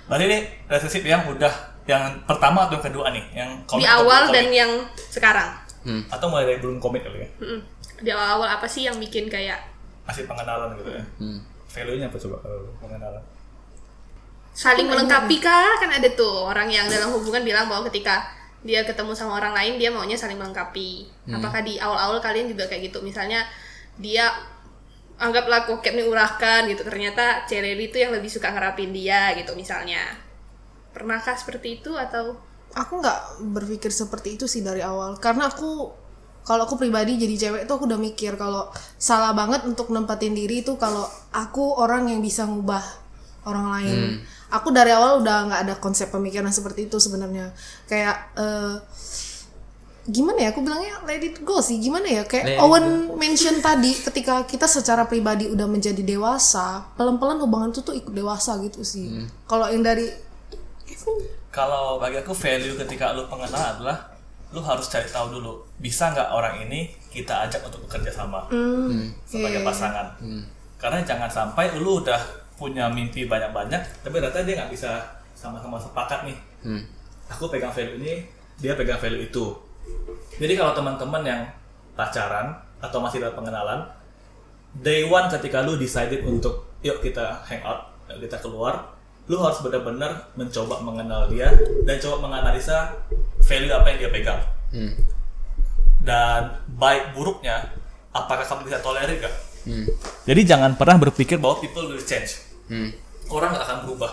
Berarti 0.07 0.25
ini 0.27 0.39
relationship 0.67 1.05
yang 1.05 1.23
udah 1.25 1.53
yang 1.87 2.03
pertama 2.23 2.67
atau 2.67 2.77
yang 2.77 2.85
kedua 2.85 3.07
nih, 3.11 3.25
yang 3.33 3.51
Di 3.57 3.67
komit 3.67 3.87
awal 3.89 4.23
dan 4.29 4.47
komit? 4.47 4.59
yang 4.59 4.73
sekarang. 5.09 5.51
Hmm. 5.81 6.05
atau 6.13 6.29
mulai 6.29 6.45
dari 6.45 6.61
belum 6.61 6.77
komit 6.77 7.01
kali 7.01 7.25
ya? 7.25 7.29
Mm-mm. 7.41 7.61
Di 8.05 8.13
awal-awal 8.13 8.53
apa 8.53 8.69
sih 8.69 8.85
yang 8.85 9.01
bikin 9.01 9.33
kayak 9.33 9.57
Masih 10.05 10.29
pengenalan 10.29 10.77
gitu 10.77 10.93
ya. 10.93 11.01
Hmm. 11.17 11.41
Value-nya 11.67 12.13
apa 12.13 12.21
coba 12.21 12.37
kalau 12.45 12.69
pengenalan? 12.79 13.23
Saling 14.53 14.87
melengkapi 14.87 15.37
kah? 15.39 15.79
Kan 15.79 15.91
ada 15.91 16.09
tuh 16.13 16.47
orang 16.47 16.69
yang 16.71 16.87
dalam 16.87 17.11
hubungan 17.15 17.43
bilang 17.43 17.67
bahwa 17.71 17.87
ketika 17.89 18.27
dia 18.61 18.85
ketemu 18.85 19.17
sama 19.17 19.41
orang 19.41 19.57
lain 19.57 19.81
dia 19.81 19.89
maunya 19.89 20.17
saling 20.19 20.37
melengkapi. 20.37 21.09
Apakah 21.33 21.65
di 21.65 21.81
awal-awal 21.81 22.21
kalian 22.21 22.51
juga 22.51 22.69
kayak 22.69 22.93
gitu? 22.93 23.01
Misalnya 23.01 23.47
dia 23.97 24.29
anggaplah 25.21 25.65
kokep 25.65 25.97
nih 25.97 26.07
urahkan 26.09 26.69
gitu. 26.69 26.85
Ternyata 26.85 27.49
Cereli 27.49 27.89
itu 27.89 27.97
yang 27.97 28.13
lebih 28.13 28.29
suka 28.29 28.53
ngerapin 28.53 28.93
dia 28.93 29.33
gitu 29.37 29.57
misalnya. 29.57 30.01
Pernahkah 30.93 31.39
seperti 31.39 31.81
itu 31.81 31.95
atau 31.97 32.37
aku 32.75 33.03
nggak 33.03 33.51
berpikir 33.51 33.91
seperti 33.91 34.39
itu 34.39 34.47
sih 34.47 34.63
dari 34.63 34.79
awal 34.79 35.19
karena 35.19 35.51
aku 35.51 35.91
kalau 36.47 36.65
aku 36.67 36.79
pribadi 36.81 37.19
jadi 37.19 37.37
cewek 37.37 37.63
tuh 37.67 37.83
aku 37.83 37.85
udah 37.91 38.01
mikir 38.01 38.39
kalau 38.39 38.71
salah 38.97 39.35
banget 39.35 39.67
untuk 39.67 39.91
nempatin 39.91 40.33
diri 40.33 40.63
itu 40.63 40.79
kalau 40.79 41.05
aku 41.35 41.79
orang 41.79 42.09
yang 42.09 42.23
bisa 42.23 42.47
ngubah 42.47 42.83
orang 43.47 43.67
lain 43.75 44.01
aku 44.51 44.75
dari 44.75 44.91
awal 44.91 45.23
udah 45.23 45.47
nggak 45.47 45.61
ada 45.67 45.75
konsep 45.79 46.11
pemikiran 46.11 46.51
seperti 46.51 46.91
itu 46.91 46.99
sebenarnya. 46.99 47.55
Kayak 47.87 48.35
eh, 48.37 48.75
gimana 50.11 50.39
ya? 50.43 50.49
Aku 50.51 50.61
bilangnya 50.67 50.99
let 51.07 51.23
it 51.23 51.41
go 51.47 51.63
sih. 51.63 51.79
Gimana 51.79 52.07
ya? 52.11 52.23
Let 52.27 52.31
kayak 52.31 52.47
it 52.55 52.59
Owen 52.59 53.15
mention 53.17 53.63
tadi 53.63 53.95
ketika 53.95 54.43
kita 54.45 54.67
secara 54.67 55.07
pribadi 55.07 55.47
udah 55.47 55.71
menjadi 55.71 56.03
dewasa 56.03 56.91
pelan-pelan 56.99 57.39
hubungan 57.41 57.71
itu 57.71 57.81
tuh 57.81 57.95
ikut 57.95 58.13
dewasa 58.13 58.59
gitu 58.67 58.83
sih. 58.83 59.25
Kalau 59.47 59.71
yang 59.71 59.87
dari 59.87 60.11
Kalau 61.51 61.99
bagi 61.99 62.21
aku 62.21 62.31
value 62.31 62.79
ketika 62.79 63.11
lu 63.11 63.27
pengenal 63.27 63.75
adalah 63.75 63.97
lu 64.51 64.61
harus 64.63 64.87
cari 64.91 65.07
tahu 65.07 65.39
dulu 65.39 65.63
bisa 65.79 66.11
nggak 66.11 66.31
orang 66.35 66.67
ini 66.67 66.91
kita 67.11 67.47
ajak 67.47 67.63
untuk 67.67 67.87
bekerja 67.87 68.11
sama 68.11 68.47
sebagai 69.27 69.63
iya, 69.63 69.67
pasangan. 69.67 70.07
Karena 70.79 71.01
jangan 71.03 71.31
sampai 71.31 71.75
lu 71.79 72.03
udah 72.03 72.40
punya 72.61 72.93
mimpi 72.93 73.25
banyak-banyak 73.25 74.05
tapi 74.05 74.21
ternyata 74.21 74.45
dia 74.45 74.55
nggak 74.61 74.73
bisa 74.77 75.01
sama-sama 75.33 75.81
sepakat 75.81 76.29
nih. 76.29 76.39
Hmm. 76.61 76.85
Aku 77.33 77.49
pegang 77.49 77.73
value 77.73 77.97
ini, 77.97 78.29
dia 78.61 78.77
pegang 78.77 79.01
value 79.01 79.25
itu. 79.25 79.57
Jadi 80.37 80.53
kalau 80.61 80.77
teman-teman 80.77 81.23
yang 81.25 81.41
pacaran 81.97 82.53
atau 82.85 83.01
masih 83.01 83.25
dalam 83.25 83.33
pengenalan, 83.33 83.81
day 84.85 85.09
one 85.09 85.33
ketika 85.33 85.65
lu 85.65 85.81
decided 85.81 86.21
untuk 86.29 86.77
yuk 86.85 87.01
kita 87.01 87.41
hang 87.49 87.65
out, 87.65 87.97
yuk 88.13 88.29
kita 88.29 88.37
keluar, 88.45 88.93
lu 89.31 89.41
harus 89.41 89.65
benar-benar 89.65 90.29
mencoba 90.37 90.85
mengenal 90.85 91.33
dia 91.33 91.49
dan 91.89 91.97
coba 91.97 92.29
menganalisa 92.29 92.93
value 93.41 93.73
apa 93.73 93.87
yang 93.95 93.99
dia 94.05 94.11
pegang. 94.13 94.41
Hmm. 94.75 94.93
Dan 96.01 96.61
baik 96.77 97.17
buruknya, 97.17 97.73
apakah 98.13 98.45
kamu 98.45 98.69
bisa 98.69 98.81
tolerir 98.85 99.21
gak? 99.21 99.35
Hmm. 99.65 99.87
Jadi 100.25 100.41
jangan 100.45 100.73
pernah 100.77 100.97
berpikir 100.97 101.37
bahwa 101.37 101.61
people 101.61 101.89
will 101.89 102.01
change. 102.01 102.50
Hmm. 102.71 102.91
Orang 103.27 103.51
nggak 103.53 103.67
akan 103.67 103.79
berubah. 103.85 104.13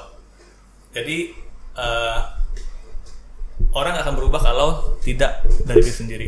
Jadi 0.91 1.31
eh, 1.77 2.19
orang 3.71 3.93
akan 4.01 4.15
berubah 4.17 4.41
kalau 4.41 4.69
tidak 5.05 5.45
dari 5.63 5.85
diri 5.85 5.93
sendiri. 5.93 6.27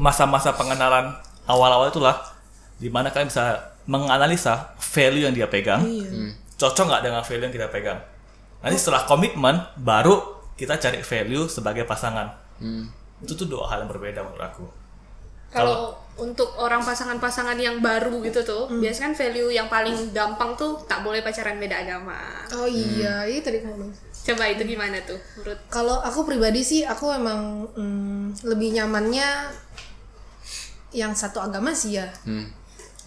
Masa-masa 0.00 0.56
pengenalan 0.56 1.12
awal-awal 1.44 1.92
itulah 1.92 2.16
di 2.80 2.88
mana 2.88 3.12
kalian 3.12 3.28
bisa 3.28 3.76
menganalisa 3.84 4.72
value 4.80 5.28
yang 5.28 5.34
dia 5.36 5.44
pegang, 5.50 5.84
iya 5.84 6.32
cocok 6.60 6.84
nggak 6.92 7.02
dengan 7.08 7.22
value 7.24 7.44
yang 7.48 7.54
kita 7.56 7.68
pegang. 7.72 7.98
Nanti 8.60 8.76
setelah 8.76 9.08
komitmen, 9.08 9.56
baru 9.80 10.20
kita 10.60 10.76
cari 10.76 11.00
value 11.00 11.48
sebagai 11.48 11.88
pasangan. 11.88 12.36
Hmm. 12.60 12.92
Itu 13.24 13.32
tuh 13.32 13.48
dua 13.48 13.72
hal 13.72 13.88
yang 13.88 13.90
berbeda 13.90 14.20
menurut 14.20 14.44
aku. 14.44 14.64
kalau 15.50 15.98
untuk 16.20 16.52
orang 16.60 16.84
pasangan-pasangan 16.84 17.56
yang 17.56 17.80
baru 17.80 18.20
gitu 18.20 18.44
tuh, 18.44 18.68
biasanya 18.68 19.10
kan 19.10 19.14
value 19.16 19.50
yang 19.50 19.66
paling 19.72 20.12
gampang 20.12 20.52
tuh 20.54 20.76
tak 20.84 21.00
boleh 21.00 21.24
pacaran 21.24 21.56
beda 21.56 21.80
agama. 21.80 22.44
oh 22.52 22.68
iya 22.68 23.24
itu 23.24 23.40
tadi 23.40 23.64
aku 23.64 23.72
ngomong 23.72 23.92
Coba 24.20 24.52
itu 24.52 24.68
gimana 24.68 25.00
tuh 25.00 25.16
menurut 25.40 25.58
Kalau 25.72 25.96
aku 26.04 26.28
pribadi 26.28 26.60
sih, 26.60 26.84
aku 26.84 27.08
emang 27.08 27.64
mm, 27.72 28.44
lebih 28.44 28.76
nyamannya 28.76 29.48
yang 30.92 31.16
satu 31.16 31.40
agama 31.40 31.72
sih 31.72 31.96
ya. 31.96 32.04
Hmm. 32.28 32.52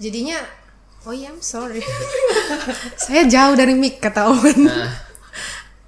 Jadinya, 0.02 0.42
oh 1.06 1.14
iya, 1.14 1.30
I'm 1.30 1.38
sorry. 1.38 1.86
Saya 3.06 3.30
jauh 3.30 3.54
dari 3.54 3.78
mic 3.78 4.02
kata 4.02 4.26
Owen. 4.26 4.66
Nah, 4.66 4.90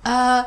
Eh, 0.05 0.41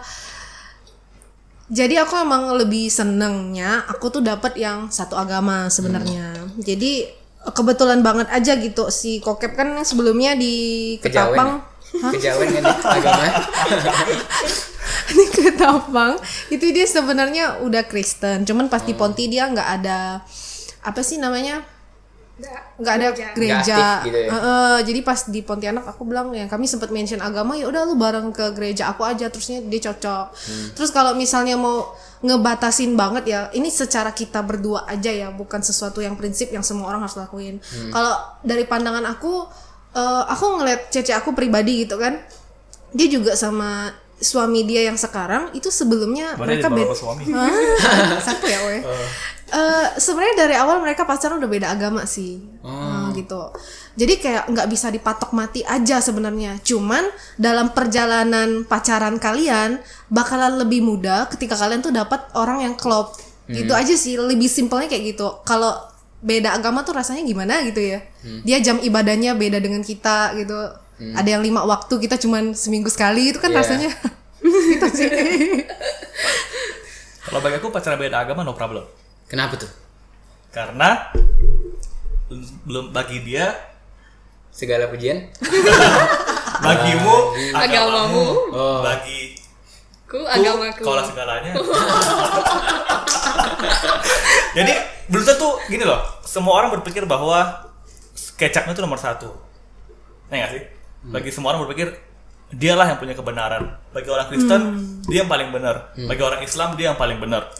jadi 1.69 2.05
aku 2.05 2.17
emang 2.17 2.57
lebih 2.57 2.89
senengnya 2.89 3.85
aku 3.89 4.09
tuh 4.09 4.25
dapat 4.25 4.57
yang 4.57 4.89
satu 4.89 5.21
agama 5.21 5.69
sebenarnya. 5.69 6.33
Jadi 6.57 7.05
kebetulan 7.53 8.01
banget 8.01 8.29
aja 8.33 8.57
gitu 8.57 8.89
si 8.89 9.21
Kokep 9.21 9.53
kan 9.53 9.77
sebelumnya 9.85 10.33
di 10.33 10.97
Ketapang. 11.01 11.61
kejawen. 11.93 12.49
ya? 12.53 12.61
Kan 12.61 12.97
agama. 13.01 13.25
di 15.17 15.25
Ketapang 15.29 16.13
itu 16.53 16.67
dia 16.73 16.85
sebenarnya 16.89 17.61
udah 17.65 17.85
Kristen 17.89 18.45
cuman 18.45 18.69
pas 18.69 18.85
di 18.85 18.93
Ponti 18.93 19.29
dia 19.29 19.49
nggak 19.49 19.69
ada 19.81 20.21
apa 20.85 21.01
sih 21.01 21.17
namanya 21.17 21.65
nggak 22.79 22.95
ada 22.95 23.07
Gereja. 23.11 23.29
gereja, 23.35 23.83
gitu 24.07 24.19
ya? 24.23 24.31
Heeh, 24.31 24.77
jadi 24.87 25.01
pas 25.03 25.19
di 25.27 25.43
Pontianak 25.43 25.83
aku 25.91 26.07
bilang 26.07 26.31
ya 26.31 26.47
kami 26.47 26.71
sempat 26.71 26.95
mention 26.95 27.19
agama 27.19 27.59
ya 27.59 27.67
udah 27.67 27.83
lu 27.83 27.99
bareng 27.99 28.31
ke 28.31 28.55
gereja 28.55 28.95
aku 28.95 29.03
aja 29.03 29.27
terusnya 29.27 29.59
dia 29.67 29.91
cocok 29.91 30.27
terus 30.79 30.95
kalau 30.95 31.19
misalnya 31.19 31.59
mau 31.59 31.91
ngebatasin 32.23 32.95
banget 32.95 33.25
ya 33.27 33.41
ini 33.55 33.67
secara 33.71 34.15
kita 34.15 34.47
berdua 34.47 34.87
aja 34.87 35.11
ya 35.11 35.35
bukan 35.35 35.59
sesuatu 35.63 35.99
yang 35.99 36.15
prinsip 36.15 36.55
yang 36.55 36.63
semua 36.63 36.95
orang 36.95 37.03
harus 37.03 37.19
lakuin 37.19 37.59
kalau 37.91 38.15
dari 38.47 38.63
pandangan 38.71 39.03
aku 39.11 39.43
eh, 39.99 40.23
aku 40.31 40.63
ngeliat 40.63 40.95
cece 40.95 41.11
aku 41.19 41.35
pribadi 41.35 41.83
gitu 41.83 41.99
kan 41.99 42.23
dia 42.95 43.07
juga 43.11 43.35
sama 43.35 43.91
suami 44.19 44.67
dia 44.67 44.87
yang 44.91 44.99
sekarang 44.99 45.55
itu 45.55 45.71
sebelumnya 45.71 46.35
Mana 46.35 46.55
mereka 46.55 46.67
beda 46.71 46.91
suami? 46.95 47.23
Siapa 48.19 48.47
ya, 48.55 48.59
we? 48.67 48.77
Eh, 49.49 49.89
sebenarnya 49.97 50.37
dari 50.39 50.55
awal 50.55 50.77
mereka 50.79 51.03
pacaran 51.03 51.41
udah 51.41 51.49
beda 51.49 51.69
agama 51.71 52.05
sih, 52.05 52.37
Eh, 52.61 53.07
gitu. 53.17 53.49
Jadi 53.97 54.21
kayak 54.21 54.45
nggak 54.47 54.69
bisa 54.69 54.89
dipatok 54.89 55.33
mati 55.33 55.65
aja 55.65 55.99
sebenarnya. 55.99 56.61
Cuman 56.61 57.01
dalam 57.35 57.73
perjalanan 57.73 58.63
pacaran 58.63 59.17
kalian 59.17 59.81
bakalan 60.07 60.61
lebih 60.61 60.81
mudah 60.81 61.27
ketika 61.29 61.57
kalian 61.57 61.81
tuh 61.81 61.91
dapat 61.91 62.29
orang 62.35 62.61
yang 62.63 62.75
klop. 62.75 63.17
Gitu 63.49 63.73
aja 63.73 63.95
sih, 63.95 64.15
lebih 64.15 64.45
simpelnya 64.47 64.85
kayak 64.87 65.17
gitu. 65.17 65.41
Kalau 65.43 65.73
beda 66.21 66.53
agama 66.53 66.85
tuh 66.85 66.93
rasanya 66.93 67.25
gimana 67.25 67.65
gitu 67.65 67.81
ya? 67.81 68.05
Dia 68.45 68.61
jam 68.61 68.77
ibadahnya 68.79 69.33
beda 69.33 69.57
dengan 69.59 69.81
kita 69.81 70.37
gitu. 70.37 70.57
Ada 71.17 71.29
yang 71.31 71.43
lima 71.43 71.65
waktu 71.65 71.97
kita 71.97 72.19
cuman 72.19 72.53
seminggu 72.53 72.93
sekali 72.93 73.33
itu 73.33 73.39
kan 73.39 73.49
Iya. 73.49 73.59
rasanya 73.59 73.91
gitu 74.77 74.87
sih. 74.93 75.09
Kalau 77.25 77.41
bagi 77.41 77.57
aku 77.57 77.69
pacaran 77.69 77.97
beda 77.97 78.21
agama 78.21 78.43
no 78.43 78.53
problem. 78.53 78.85
Kenapa 79.29 79.61
tuh? 79.61 79.69
Karena 80.49 81.13
belum 82.65 82.91
bagi 82.91 83.23
dia, 83.25 83.53
Segala 84.49 84.91
pujian? 84.91 85.23
bagimu 86.67 87.17
Agamamu. 87.55 88.27
Oh. 88.51 88.81
bagi 88.83 89.39
ku 90.09 90.19
ku 90.19 90.27
agamaku. 90.27 90.83
kaulah 90.83 91.05
segalanya. 91.07 91.55
Jadi 94.59 94.73
belum 95.07 95.23
tentu 95.23 95.49
gini 95.71 95.85
loh. 95.87 96.03
Semua 96.27 96.59
orang 96.59 96.75
berpikir 96.81 97.07
bahwa 97.07 97.71
kecapnya 98.35 98.75
itu 98.75 98.83
nomor 98.83 98.99
satu. 98.99 99.31
Ya 100.33 100.43
nggak 100.43 100.53
sih? 100.59 100.63
Bagi 101.13 101.31
semua 101.31 101.55
orang 101.55 101.69
berpikir 101.69 101.95
dialah 102.51 102.91
yang 102.91 102.99
punya 102.99 103.15
kebenaran. 103.15 103.79
Bagi 103.95 104.11
orang 104.11 104.27
Kristen 104.27 104.63
dia 105.07 105.23
yang 105.23 105.31
paling 105.31 105.55
benar. 105.55 105.95
Bagi 105.95 106.23
orang 106.25 106.43
Islam 106.43 106.75
dia 106.75 106.91
yang 106.91 106.99
paling 106.99 107.23
benar. 107.23 107.55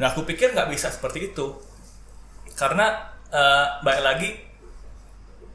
Nah 0.00 0.08
aku 0.08 0.24
pikir 0.24 0.50
nggak 0.50 0.68
bisa 0.68 0.88
seperti 0.88 1.30
itu. 1.30 1.46
Karena 2.52 2.88
eh, 3.28 3.66
balik 3.80 4.02
lagi 4.02 4.30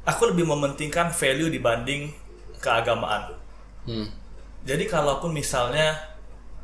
aku 0.05 0.31
lebih 0.31 0.45
mementingkan 0.45 1.09
value 1.09 1.49
dibanding 1.49 2.13
keagamaan 2.57 3.33
Hmm. 3.85 4.09
jadi 4.61 4.81
kalaupun 4.85 5.29
misalnya 5.29 5.93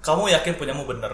kamu 0.02 0.34
yakin 0.34 0.58
punyamu 0.58 0.90
bener 0.90 1.14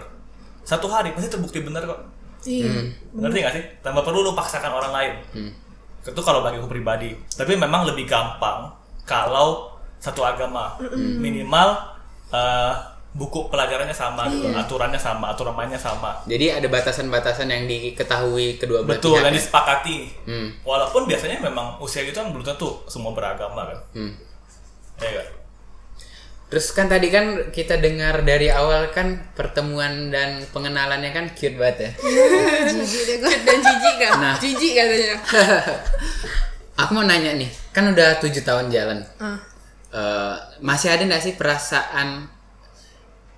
satu 0.62 0.88
hari 0.88 1.12
pasti 1.12 1.28
terbukti 1.28 1.60
bener 1.60 1.84
kok 1.84 2.00
Iya. 2.44 2.88
ngerti 3.12 3.38
gak 3.42 3.52
sih 3.52 3.64
tanpa 3.80 4.00
perlu 4.00 4.22
lu 4.22 4.32
paksakan 4.32 4.72
orang 4.72 4.92
lain 4.94 5.12
Hmm. 5.36 5.52
itu 6.00 6.20
kalau 6.22 6.40
bagi 6.40 6.56
aku 6.56 6.64
pribadi 6.64 7.12
tapi 7.28 7.60
memang 7.60 7.84
lebih 7.84 8.08
gampang 8.08 8.72
kalau 9.04 9.68
satu 9.98 10.24
agama 10.24 10.80
minimal 10.96 11.76
eh, 12.30 12.72
buku 13.10 13.48
pelajarannya 13.48 13.92
sama 13.92 14.28
gitu 14.28 14.46
aturannya 14.50 14.96
sama 14.96 15.32
aturan 15.32 15.52
mainnya 15.52 15.76
sama 15.76 16.12
Jadi 16.24 16.50
ada 16.50 16.66
batasan-batasan 16.66 17.48
yang 17.48 17.64
diketahui 17.64 18.56
kedua 18.56 18.82
belah 18.82 18.94
betul 18.94 19.14
pihak 19.14 19.24
dan 19.24 19.32
ya? 19.32 19.36
disepakati 19.36 19.96
Hmm. 20.24 20.48
walaupun 20.60 21.04
biasanya 21.04 21.40
memang 21.40 21.78
usia 21.78 22.02
gitu 22.02 22.14
kan 22.14 22.30
belum 22.30 22.44
tentu 22.44 22.84
semua 22.84 23.10
beragama 23.10 23.64
kan 23.66 23.78
Hmm. 23.92 24.12
ya 24.96 25.10
kan 25.14 25.28
Terus 26.48 26.72
kan 26.72 26.88
tadi 26.88 27.08
kan 27.08 27.24
kita 27.48 27.76
dengar 27.76 28.24
dari 28.24 28.48
awal 28.48 28.88
kan 28.88 29.20
pertemuan 29.32 30.08
dan 30.08 30.40
pengenalannya 30.48 31.12
kan 31.12 31.28
cute 31.30 31.52
banget 31.54 31.76
ya. 31.78 31.90
Jijik 32.66 33.02
deh 33.04 33.16
gue. 33.20 33.32
dan 33.38 33.58
jijik 33.60 33.94
kan 33.98 34.12
Nah. 34.16 34.34
jijik 34.38 34.72
katanya 34.72 35.16
Aku 36.80 36.94
mau 36.94 37.02
nanya 37.02 37.34
nih, 37.34 37.52
kan 37.68 37.84
udah 37.84 38.16
tujuh 38.16 38.40
tahun 38.40 38.70
jalan. 38.70 38.96
Ah. 39.18 39.36
Eh, 39.90 40.34
masih 40.60 40.88
ada 40.88 41.02
nggak 41.02 41.20
sih 41.20 41.34
perasaan 41.34 42.24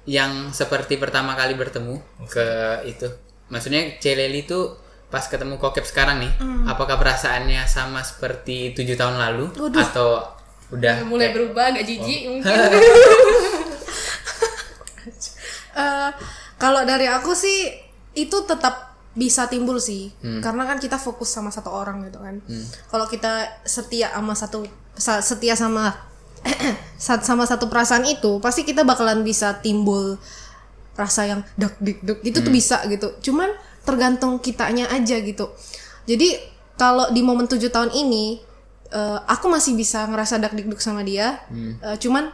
yang 0.05 0.51
seperti 0.51 0.97
pertama 0.97 1.33
kali 1.33 1.55
bertemu 1.55 1.99
ke 2.25 2.47
itu? 2.85 3.09
Maksudnya 3.49 3.99
Celeli 3.99 4.45
itu 4.45 4.77
pas 5.07 5.23
ketemu 5.23 5.57
Kokep 5.57 5.83
sekarang 5.83 6.21
nih, 6.21 6.33
apakah 6.65 6.95
perasaannya 6.97 7.65
sama 7.65 8.01
seperti 8.01 8.73
tujuh 8.73 8.95
tahun 8.95 9.19
lalu? 9.19 9.51
Waduh. 9.53 9.83
atau 9.83 10.11
udah 10.71 11.03
mulai 11.03 11.27
kayak- 11.27 11.35
berubah 11.37 11.65
nggak 11.69 11.83
jijik 11.85 12.21
mungkin. 12.27 12.55
Eh, 15.73 16.11
kalau 16.57 16.83
dari 16.83 17.07
aku 17.07 17.31
sih 17.33 17.71
itu 18.13 18.37
tetap 18.43 18.91
bisa 19.13 19.47
timbul 19.47 19.79
sih. 19.79 20.11
Karena 20.41 20.67
kan 20.67 20.77
kita 20.77 20.97
fokus 20.97 21.31
sama 21.31 21.49
satu 21.49 21.71
orang 21.71 22.03
gitu 22.05 22.19
kan. 22.19 22.43
Kalau 22.87 23.07
kita 23.07 23.33
setia 23.63 24.11
sama 24.11 24.35
satu 24.35 24.67
sa- 24.93 25.23
setia 25.23 25.55
sama 25.55 25.89
sa- 25.89 26.10
sama 27.01 27.45
satu 27.49 27.69
perasaan 27.69 28.05
itu 28.09 28.41
pasti 28.41 28.65
kita 28.65 28.85
bakalan 28.85 29.25
bisa 29.25 29.57
timbul 29.61 30.21
rasa 30.99 31.25
yang 31.25 31.41
dak 31.57 31.81
dik 31.81 32.05
duk 32.05 32.19
gitu 32.21 32.45
tuh 32.45 32.53
bisa 32.53 32.85
gitu. 32.89 33.17
Cuman 33.31 33.51
tergantung 33.87 34.37
kitanya 34.43 34.89
aja 34.93 35.17
gitu. 35.21 35.49
Jadi 36.05 36.37
kalau 36.77 37.09
di 37.13 37.21
momen 37.25 37.49
tujuh 37.49 37.73
tahun 37.73 37.93
ini 37.93 38.41
eh, 38.93 39.19
aku 39.25 39.49
masih 39.49 39.77
bisa 39.77 40.05
ngerasa 40.05 40.41
dak 40.41 40.53
dik 40.53 40.69
duk 40.69 40.81
sama 40.83 41.01
dia. 41.01 41.41
Eh, 41.81 41.97
cuman 41.97 42.29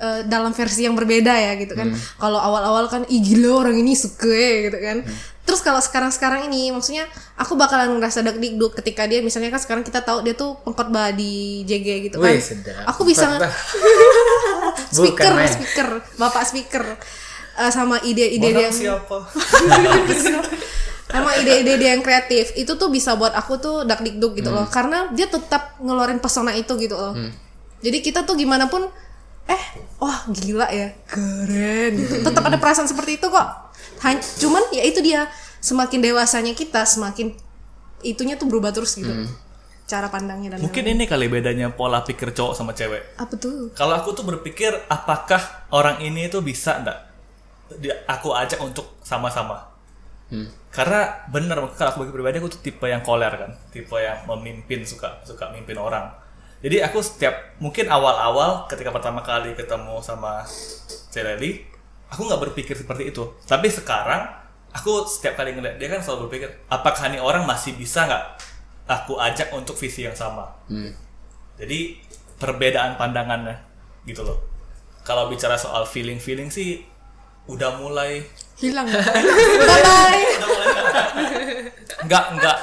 eh, 0.00 0.20
dalam 0.24 0.56
versi 0.56 0.88
yang 0.88 0.96
berbeda 0.96 1.32
ya 1.36 1.52
gitu 1.60 1.76
kan. 1.76 1.92
Kalau 2.16 2.40
awal-awal 2.40 2.88
kan 2.88 3.02
ih 3.12 3.20
gila 3.20 3.68
orang 3.68 3.76
ini 3.76 3.92
suka 3.92 4.70
gitu 4.70 4.78
kan 4.80 5.04
terus 5.46 5.62
kalau 5.62 5.78
sekarang-sekarang 5.78 6.50
ini 6.50 6.74
maksudnya 6.74 7.06
aku 7.38 7.54
bakalan 7.54 7.94
ngerasa 7.96 8.26
duk 8.58 8.74
ketika 8.82 9.06
dia 9.06 9.22
misalnya 9.22 9.54
kan 9.54 9.62
sekarang 9.62 9.86
kita 9.86 10.02
tahu 10.02 10.26
dia 10.26 10.34
tuh 10.34 10.58
pengkhotbah 10.66 11.14
di 11.14 11.62
JG 11.62 12.10
gitu 12.10 12.18
kan. 12.18 12.34
Wih, 12.34 12.42
sedap. 12.42 12.82
aku 12.90 13.06
bisa 13.06 13.30
speaker 14.96 15.30
Bukan 15.32 15.46
speaker 15.46 15.88
bapak 16.18 16.42
speaker 16.44 16.84
Eh, 17.56 17.72
sama 17.72 17.96
ide-ide 18.04 18.52
Orang 18.52 18.68
yang 18.68 18.74
siapa? 18.74 19.16
Sama 21.06 21.30
ide-ide 21.40 21.80
dia 21.80 21.96
yang 21.96 22.04
kreatif. 22.04 22.52
Itu 22.52 22.76
tuh 22.76 22.92
bisa 22.92 23.16
buat 23.16 23.32
aku 23.32 23.56
tuh 23.56 23.76
dak 23.88 24.04
dikduk 24.04 24.36
gitu 24.36 24.52
loh. 24.52 24.68
Karena 24.68 25.08
dia 25.16 25.24
tetap 25.24 25.80
ngeluarin 25.80 26.20
pesona 26.20 26.52
itu 26.52 26.76
gitu 26.76 26.92
loh. 26.92 27.16
Jadi 27.80 27.98
kita 28.04 28.28
tuh 28.28 28.36
gimana 28.36 28.68
pun 28.68 28.84
eh 29.46 29.62
wah 29.96 30.26
gila 30.28 30.66
ya. 30.68 30.90
Keren. 31.06 31.92
Gitu 31.96 32.14
tetap 32.20 32.42
ada 32.42 32.58
perasaan 32.58 32.86
seperti 32.86 33.16
itu 33.16 33.26
kok. 33.26 33.48
Han- 34.02 34.22
cuman 34.38 34.62
ya 34.70 34.82
itu 34.82 35.00
dia. 35.00 35.26
Semakin 35.58 35.98
dewasanya 35.98 36.52
kita 36.52 36.86
semakin 36.86 37.34
itunya 38.00 38.38
tuh 38.38 38.46
berubah 38.46 38.70
terus 38.70 38.94
gitu. 38.94 39.10
Cara 39.86 40.10
pandangnya 40.10 40.54
dan 40.54 40.58
mungkin 40.58 40.82
ini 40.82 41.06
kali 41.06 41.30
bedanya 41.30 41.70
pola 41.70 42.02
pikir 42.02 42.34
cowok 42.34 42.54
sama 42.54 42.74
cewek. 42.74 43.18
Apa 43.18 43.34
tuh? 43.38 43.70
Kalau 43.74 43.94
aku 43.94 44.10
tuh 44.12 44.26
berpikir 44.26 44.74
apakah 44.86 45.38
orang 45.70 46.02
ini 46.02 46.26
tuh 46.26 46.42
bisa 46.42 46.82
ndak 46.82 46.98
dia- 47.78 48.02
aku 48.06 48.30
ajak 48.30 48.58
untuk 48.62 48.98
sama-sama. 49.02 49.74
Hmm. 50.26 50.50
karena 50.74 51.22
bener 51.30 51.54
kalau 51.78 51.94
aku 51.94 52.02
bagi 52.02 52.10
pribadi 52.18 52.42
aku 52.42 52.50
tuh 52.50 52.58
tipe 52.58 52.82
yang 52.82 52.98
koler 53.06 53.30
kan. 53.30 53.54
Tipe 53.70 53.94
yang 53.94 54.26
memimpin 54.26 54.82
suka 54.82 55.22
suka 55.22 55.54
mimpin 55.54 55.78
orang 55.78 56.10
jadi 56.64 56.88
aku 56.88 56.98
setiap 57.04 57.58
mungkin 57.60 57.86
awal-awal 57.92 58.64
ketika 58.66 58.88
pertama 58.92 59.20
kali 59.20 59.52
ketemu 59.52 60.00
sama 60.00 60.44
Celeli 61.12 61.64
aku 62.10 62.20
nggak 62.26 62.42
berpikir 62.50 62.76
seperti 62.78 63.10
itu. 63.10 63.22
Tapi 63.44 63.68
sekarang 63.68 64.24
aku 64.72 65.04
setiap 65.08 65.36
kali 65.40 65.52
ngeliat 65.56 65.76
dia 65.76 65.88
kan 65.90 66.00
selalu 66.00 66.28
berpikir 66.28 66.50
apakah 66.70 67.08
nih 67.10 67.20
orang 67.20 67.44
masih 67.44 67.74
bisa 67.76 68.06
nggak 68.06 68.24
aku 68.86 69.18
ajak 69.18 69.50
untuk 69.52 69.74
visi 69.76 70.06
yang 70.06 70.14
sama? 70.14 70.46
Hmm. 70.70 70.92
jadi 71.56 71.96
perbedaan 72.36 73.00
pandangannya 73.00 73.56
gitu 74.04 74.20
loh. 74.20 74.38
Kalau 75.02 75.32
bicara 75.32 75.56
soal 75.56 75.88
feeling 75.88 76.20
feeling 76.20 76.52
sih 76.52 76.84
udah 77.48 77.80
mulai 77.80 78.20
hilang. 78.60 78.84
Bye 79.70 80.36
nggak 82.06 82.56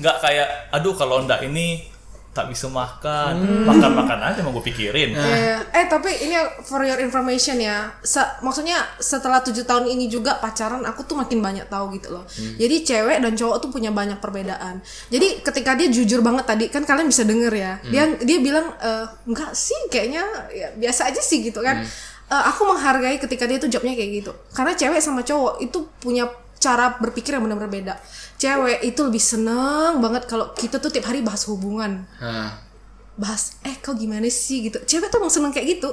nggak 0.00 0.16
kayak 0.20 0.48
aduh 0.74 0.94
kalau 0.96 1.22
ndak 1.24 1.44
ini 1.46 1.86
tak 2.30 2.46
bisa 2.46 2.70
makan 2.70 3.34
makan 3.66 3.90
makan 3.92 4.18
aja 4.22 4.38
mau 4.40 4.52
gue 4.52 4.62
pikirin 4.64 5.10
Eh, 5.12 5.58
eh 5.72 5.84
tapi 5.84 6.06
ini 6.20 6.34
for 6.60 6.78
your 6.80 6.96
information 6.96 7.58
ya, 7.58 7.90
Se- 8.00 8.38
maksudnya 8.38 8.78
setelah 8.96 9.40
tujuh 9.40 9.62
tahun 9.62 9.84
ini 9.84 10.06
juga 10.06 10.38
pacaran 10.38 10.78
aku 10.84 11.02
tuh 11.02 11.14
makin 11.14 11.38
banyak 11.38 11.66
tahu 11.66 11.90
gitu 11.92 12.12
loh. 12.12 12.22
Jadi 12.54 12.76
cewek 12.82 13.18
dan 13.18 13.34
cowok 13.34 13.56
tuh 13.58 13.70
punya 13.70 13.90
banyak 13.90 14.16
perbedaan. 14.16 14.78
Jadi 15.06 15.42
ketika 15.42 15.74
dia 15.74 15.88
jujur 15.88 16.20
banget 16.20 16.46
tadi 16.46 16.64
kan 16.66 16.82
kalian 16.82 17.06
bisa 17.06 17.22
denger 17.22 17.50
ya, 17.50 17.72
dia 17.84 18.04
dia 18.20 18.38
bilang 18.38 18.78
"Eh, 18.78 19.06
enggak 19.26 19.50
sih 19.52 19.76
kayaknya 19.88 20.22
ya, 20.50 20.70
biasa 20.72 21.10
aja 21.10 21.18
sih 21.20 21.42
gitu 21.42 21.58
kan. 21.60 21.82
Eh, 22.30 22.42
aku 22.46 22.62
menghargai 22.64 23.18
ketika 23.18 23.42
dia 23.42 23.58
tuh 23.58 23.66
jawabnya 23.66 23.92
kayak 23.92 24.10
gitu. 24.16 24.30
Karena 24.50 24.70
cewek 24.72 24.98
sama 24.98 25.20
cowok 25.20 25.58
itu 25.60 25.82
punya 25.98 26.30
cara 26.56 26.94
berpikir 26.94 27.32
yang 27.32 27.42
benar-benar 27.42 27.66
beda. 27.68 27.94
Cewek 28.40 28.80
itu 28.88 29.00
lebih 29.04 29.20
seneng 29.20 30.00
banget 30.00 30.24
kalau 30.24 30.56
kita 30.56 30.80
tuh 30.80 30.88
tiap 30.88 31.12
hari 31.12 31.20
bahas 31.20 31.44
hubungan. 31.44 32.08
Hah. 32.16 32.56
bahas 33.20 33.60
eh 33.68 33.76
kau 33.84 33.92
gimana 33.92 34.24
sih? 34.32 34.64
gitu. 34.72 34.80
Cewek 34.80 35.12
tuh 35.12 35.20
emang 35.20 35.28
seneng 35.28 35.52
kayak 35.52 35.76
gitu. 35.76 35.92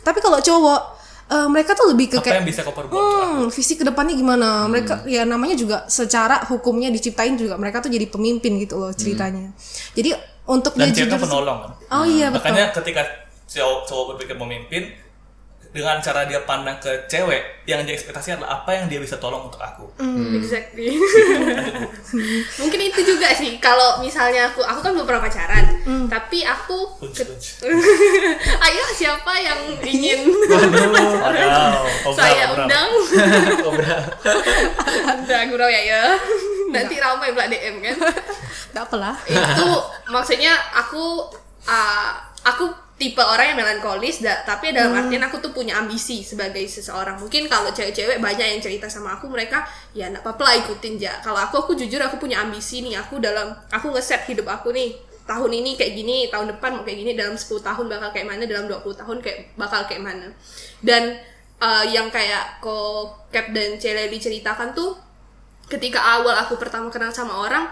Tapi 0.00 0.16
kalau 0.24 0.40
cowok 0.40 0.80
eh, 1.28 1.48
mereka 1.52 1.76
tuh 1.76 1.92
lebih 1.92 2.08
ke 2.08 2.24
apa 2.24 2.24
kayak 2.24 2.40
yang 2.40 2.48
bisa 2.48 2.64
kau 2.64 2.72
perbuat? 2.72 2.96
Hmm, 2.96 3.52
visi 3.52 3.76
ke 3.76 3.84
depannya 3.84 4.16
gimana? 4.16 4.64
Mereka 4.64 5.04
ya 5.04 5.28
namanya 5.28 5.52
juga 5.60 5.84
secara 5.92 6.40
hukumnya 6.48 6.88
diciptain 6.88 7.36
juga 7.36 7.60
mereka 7.60 7.84
tuh 7.84 7.92
jadi 7.92 8.08
pemimpin 8.08 8.56
gitu 8.64 8.80
loh 8.80 8.88
ceritanya. 8.96 9.52
Jadi 9.92 10.16
untuk 10.48 10.72
dan 10.72 10.88
dia 10.88 11.04
cewek 11.04 11.20
jujur 11.20 11.20
penolong 11.20 11.58
kan? 11.68 11.70
Oh 12.00 12.04
iya 12.08 12.32
betul. 12.32 12.48
Makanya 12.48 12.64
ketika 12.72 13.02
cowok, 13.44 13.80
cowok 13.84 14.04
berpikir 14.16 14.36
memimpin 14.40 14.82
dengan 15.68 15.98
cara 15.98 16.24
dia 16.24 16.40
pandang 16.42 16.76
ke 16.76 16.88
cewek 17.06 17.62
yang 17.68 17.84
dia 17.84 17.92
ekspektasi 17.92 18.32
adalah 18.32 18.58
apa 18.58 18.70
yang 18.72 18.84
dia 18.88 18.98
bisa 18.98 19.16
tolong 19.16 19.46
untuk 19.46 19.60
aku. 19.60 19.84
Exactly. 20.34 20.96
Mungkin 22.56 22.78
itu 22.82 23.00
juga 23.04 23.28
sih. 23.30 23.56
Kalau 23.58 24.00
misalnya 24.00 24.48
aku 24.48 24.60
aku 24.60 24.80
kan 24.80 24.90
belum 24.92 25.04
pernah 25.04 25.20
pacaran 25.20 25.64
tapi 26.08 26.40
aku 26.40 26.96
Punch, 26.98 27.20
ke- 27.20 27.24
punch. 27.28 27.46
ayo 28.64 28.82
siapa 28.92 29.32
yang 29.36 29.60
ingin? 29.80 30.24
Wow, 30.48 31.84
obrol, 32.08 32.16
saya 32.16 32.44
undang. 32.56 32.88
Undang 35.18 35.44
gurau 35.52 35.68
ya. 35.68 35.80
Ya 35.84 36.02
nanti 36.68 37.00
ramai 37.00 37.32
pula 37.32 37.44
DM 37.44 37.80
kan? 37.80 37.96
Gak 38.72 38.84
apalah. 38.84 39.16
Itu 39.24 39.68
maksudnya 40.08 40.52
aku 40.72 41.28
uh, 41.64 42.12
aku 42.44 42.68
tipe 42.98 43.22
orang 43.22 43.54
yang 43.54 43.58
melankolis 43.62 44.26
da, 44.26 44.42
tapi 44.42 44.74
dalam 44.74 44.90
artian 44.90 45.22
aku 45.22 45.38
tuh 45.38 45.54
punya 45.54 45.78
ambisi 45.78 46.26
sebagai 46.26 46.66
seseorang. 46.66 47.14
Mungkin 47.22 47.46
kalau 47.46 47.70
cewek-cewek 47.70 48.18
banyak 48.18 48.58
yang 48.58 48.60
cerita 48.60 48.90
sama 48.90 49.14
aku 49.14 49.30
mereka 49.30 49.62
ya 49.94 50.10
nggak 50.10 50.26
apa-apa 50.26 50.66
ikutin 50.66 50.98
ja. 50.98 51.14
Kalau 51.22 51.38
aku 51.38 51.62
aku 51.62 51.72
jujur 51.78 52.02
aku 52.02 52.18
punya 52.18 52.42
ambisi 52.42 52.82
nih. 52.82 52.98
Aku 52.98 53.22
dalam 53.22 53.54
aku 53.70 53.94
ngeset 53.94 54.26
hidup 54.26 54.50
aku 54.50 54.74
nih. 54.74 54.98
Tahun 55.30 55.50
ini 55.54 55.78
kayak 55.78 55.94
gini 55.94 56.26
tahun 56.26 56.58
depan 56.58 56.74
mau 56.74 56.82
kayak 56.82 56.98
gini 57.06 57.12
dalam 57.14 57.38
10 57.38 57.46
tahun 57.62 57.84
bakal 57.86 58.10
kayak 58.10 58.26
mana 58.26 58.42
dalam 58.50 58.66
20 58.66 58.82
tahun 58.82 59.16
kayak 59.22 59.38
bakal 59.54 59.80
kayak 59.86 60.02
mana. 60.02 60.28
Dan 60.82 61.22
uh, 61.62 61.86
yang 61.86 62.10
kayak 62.10 62.58
ko 62.58 63.06
Cap 63.30 63.54
dan 63.54 63.78
Celeli 63.78 64.18
ceritakan 64.18 64.74
tuh 64.74 64.98
ketika 65.68 66.00
awal 66.00 66.34
aku 66.34 66.56
pertama 66.56 66.88
kenal 66.88 67.12
sama 67.12 67.44
orang 67.44 67.68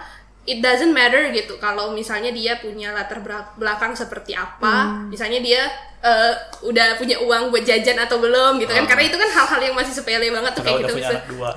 it 0.47 0.63
doesn't 0.63 0.95
matter 0.95 1.27
gitu. 1.35 1.59
Kalau 1.59 1.91
misalnya 1.91 2.31
dia 2.31 2.55
punya 2.57 2.95
latar 2.95 3.19
belakang 3.59 3.93
seperti 3.93 4.31
apa 4.31 5.05
misalnya 5.11 5.43
dia 5.43 5.67
eh, 5.99 6.33
udah 6.63 6.95
punya 6.95 7.19
uang 7.19 7.51
buat 7.51 7.67
jajan 7.67 7.99
atau 7.99 8.17
belum 8.23 8.63
gitu 8.63 8.71
kan. 8.71 8.87
Karena 8.87 9.03
itu 9.11 9.17
kan 9.19 9.29
hal-hal 9.29 9.59
yang 9.59 9.75
masih 9.75 9.93
sepele 9.93 10.31
banget 10.31 10.51
tuh 10.55 10.63
kayak 10.63 10.87
gitu 10.87 10.93
punya 10.95 11.09
anak 11.11 11.25
dua. 11.27 11.49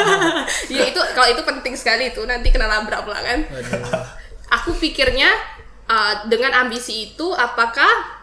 ya 0.76 0.82
itu 0.92 1.00
kalau 1.16 1.28
itu 1.32 1.42
penting 1.42 1.74
sekali 1.74 2.12
itu 2.12 2.20
nanti 2.28 2.52
kena 2.52 2.68
labrak 2.68 3.08
pula 3.08 3.18
kan. 3.24 3.48
Aku 4.60 4.76
pikirnya 4.76 5.32
uh, 5.88 6.28
dengan 6.28 6.52
ambisi 6.52 7.10
itu 7.12 7.32
apakah 7.32 8.20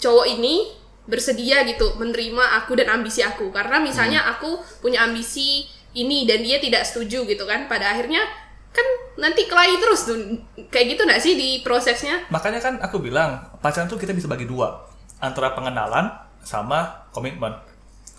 cowok 0.00 0.26
ini 0.32 0.80
bersedia 1.10 1.66
gitu 1.66 1.98
menerima 1.98 2.62
aku 2.62 2.78
dan 2.78 2.94
ambisi 2.94 3.26
aku? 3.26 3.50
Karena 3.50 3.82
misalnya 3.82 4.22
aku 4.30 4.62
punya 4.78 5.02
ambisi 5.02 5.66
ini 5.90 6.22
dan 6.22 6.46
dia 6.46 6.62
tidak 6.62 6.86
setuju 6.86 7.26
gitu 7.26 7.42
kan. 7.44 7.66
Pada 7.66 7.98
akhirnya 7.98 8.22
kan 8.70 8.86
nanti 9.18 9.50
kelahi 9.50 9.76
terus 9.82 10.06
tuh 10.06 10.16
kayak 10.70 10.96
gitu 10.96 11.02
nggak 11.04 11.20
sih 11.20 11.34
di 11.34 11.48
prosesnya 11.66 12.24
Makanya 12.30 12.60
kan 12.62 12.74
aku 12.78 13.02
bilang 13.02 13.50
pacaran 13.58 13.90
tuh 13.90 13.98
kita 13.98 14.14
bisa 14.14 14.30
bagi 14.30 14.46
dua 14.46 14.86
antara 15.20 15.52
pengenalan 15.52 16.08
sama 16.40 17.04
komitmen. 17.12 17.52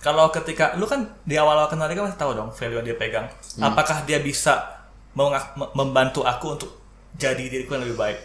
Kalau 0.02 0.30
ketika 0.34 0.74
lu 0.78 0.86
kan 0.90 1.06
di 1.26 1.38
awal-awal 1.38 1.70
kenal 1.70 1.86
dia 1.86 1.98
kan 1.98 2.10
pasti 2.10 2.20
tahu 2.20 2.32
dong 2.34 2.50
value 2.54 2.78
yang 2.82 2.86
dia 2.86 2.98
pegang. 2.98 3.26
Apakah 3.62 4.02
dia 4.06 4.18
bisa 4.22 4.82
membantu 5.78 6.24
aku 6.24 6.58
untuk 6.58 6.72
jadi 7.12 7.44
diriku 7.44 7.76
yang 7.76 7.84
lebih 7.84 8.00
baik. 8.00 8.18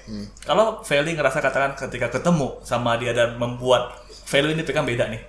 Kalau 0.47 0.81
Feli 0.81 1.19
ngerasa 1.19 1.43
katakan 1.43 1.75
ketika 1.75 2.07
ketemu 2.09 2.63
sama 2.63 2.95
dia 2.97 3.11
dan 3.13 3.35
membuat 3.37 3.93
value 4.25 4.55
ini 4.55 4.63
pegang 4.63 4.87
beda 4.87 5.11
nih. 5.11 5.21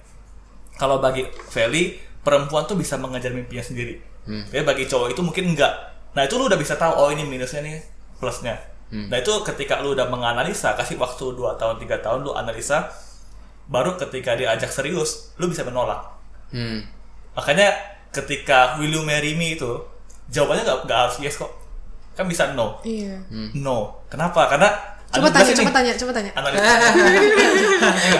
Kalau 0.78 1.02
bagi 1.02 1.26
Feli 1.50 1.98
perempuan 2.22 2.70
tuh 2.70 2.78
bisa 2.78 2.96
mengejar 3.02 3.34
mimpinya 3.34 3.66
sendiri. 3.66 3.98
Tapi 4.28 4.64
bagi 4.64 4.86
cowok 4.86 5.16
itu 5.16 5.22
mungkin 5.24 5.56
enggak. 5.56 5.74
Nah 6.16 6.22
itu 6.24 6.34
lu 6.40 6.48
udah 6.48 6.60
bisa 6.60 6.80
tahu 6.80 6.94
oh 6.94 7.10
ini 7.12 7.26
minusnya 7.28 7.60
nih 7.66 7.82
plusnya. 8.22 8.56
Nah 8.88 9.18
itu 9.20 9.34
ketika 9.44 9.84
lu 9.84 9.92
udah 9.92 10.08
menganalisa 10.08 10.72
kasih 10.80 10.96
waktu 10.96 11.36
2 11.36 11.60
tahun 11.60 11.76
3 11.84 12.00
tahun 12.06 12.20
lu 12.24 12.32
analisa 12.32 12.88
baru 13.68 14.00
ketika 14.00 14.40
dia 14.40 14.56
ajak 14.56 14.72
serius 14.72 15.36
lu 15.36 15.52
bisa 15.52 15.68
menolak. 15.68 16.00
Hmm. 16.56 16.88
Makanya 17.36 17.76
ketika 18.16 18.80
will 18.80 18.90
you 18.90 19.04
marry 19.04 19.36
me 19.36 19.60
itu 19.60 19.68
jawabannya 20.32 20.64
nggak 20.64 20.80
nggak 20.88 21.00
harus 21.04 21.16
yes 21.20 21.36
kok. 21.36 21.52
Kan 22.16 22.26
bisa 22.32 22.56
no. 22.56 22.80
Iya. 22.82 23.20
No. 23.60 24.02
Kenapa? 24.08 24.48
Karena 24.48 24.98
Coba 25.08 25.32
tanya, 25.32 25.56
juga 25.56 25.64
coba 25.64 25.72
tanya, 25.72 25.92
coba 25.96 26.12
tanya. 26.12 26.32
Analisa. 26.36 26.76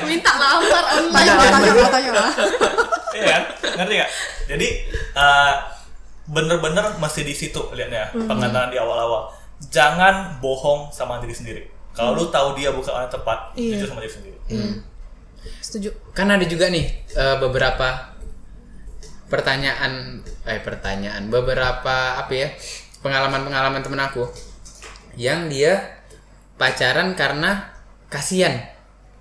minta 0.08 0.32
lamar 0.40 0.84
online 0.96 1.28
Tanya, 1.28 1.48
tanya, 1.52 1.88
tanya 1.92 2.12
lah. 2.16 2.34
Iya 3.12 3.26
kan? 3.28 3.44
Ngerti 3.76 3.94
gak? 4.00 4.12
Jadi 4.48 4.68
eh, 4.96 5.52
bener-bener 6.28 7.00
masih 7.00 7.24
di 7.24 7.32
situ 7.32 7.60
liatnya 7.72 8.12
pengenalan 8.14 8.70
di 8.70 8.78
awal-awal. 8.78 9.32
Jangan 9.72 10.38
bohong 10.38 10.92
sama 10.92 11.18
diri 11.18 11.34
sendiri. 11.34 11.62
Kalau 11.92 12.14
lu 12.14 12.30
tahu 12.30 12.54
dia 12.54 12.70
bukan 12.70 12.94
orang 12.94 13.10
tepat, 13.10 13.58
Iya. 13.58 13.82
jujur 13.82 13.88
sama 13.90 14.06
diri 14.06 14.14
sendiri. 14.14 14.38
Setuju. 15.64 15.90
kan 16.12 16.28
ada 16.28 16.44
juga 16.44 16.68
nih 16.68 16.86
eh, 17.14 17.38
beberapa 17.40 18.12
pertanyaan 19.28 20.24
eh 20.44 20.60
pertanyaan 20.60 21.28
beberapa 21.28 22.16
apa 22.16 22.32
ya 22.32 22.48
pengalaman-pengalaman 23.00 23.84
temen 23.84 24.00
aku 24.00 24.24
yang 25.20 25.48
dia 25.48 26.04
pacaran 26.56 27.14
karena 27.14 27.70
kasihan 28.08 28.56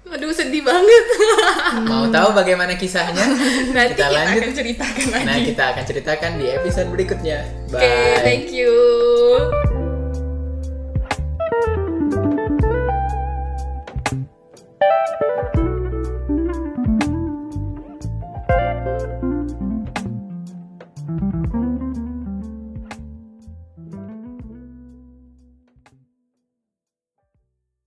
aduh 0.07 0.31
sedih 0.31 0.62
banget. 0.62 1.05
Mau 1.90 2.07
tahu 2.09 2.31
bagaimana 2.35 2.79
kisahnya? 2.79 3.27
Nanti 3.75 3.99
kita 3.99 4.07
kita, 4.07 4.14
lanjut. 4.14 4.42
akan 4.42 4.53
ceritakan 4.55 5.07
lagi. 5.11 5.27
nah 5.27 5.37
kita 5.42 5.62
akan 5.75 5.85
ceritakan 5.85 6.31
di 6.38 6.47
episode 6.55 6.88
berikutnya. 6.95 7.38
Bye. 7.71 8.23
thank 8.23 8.55
you 8.55 8.71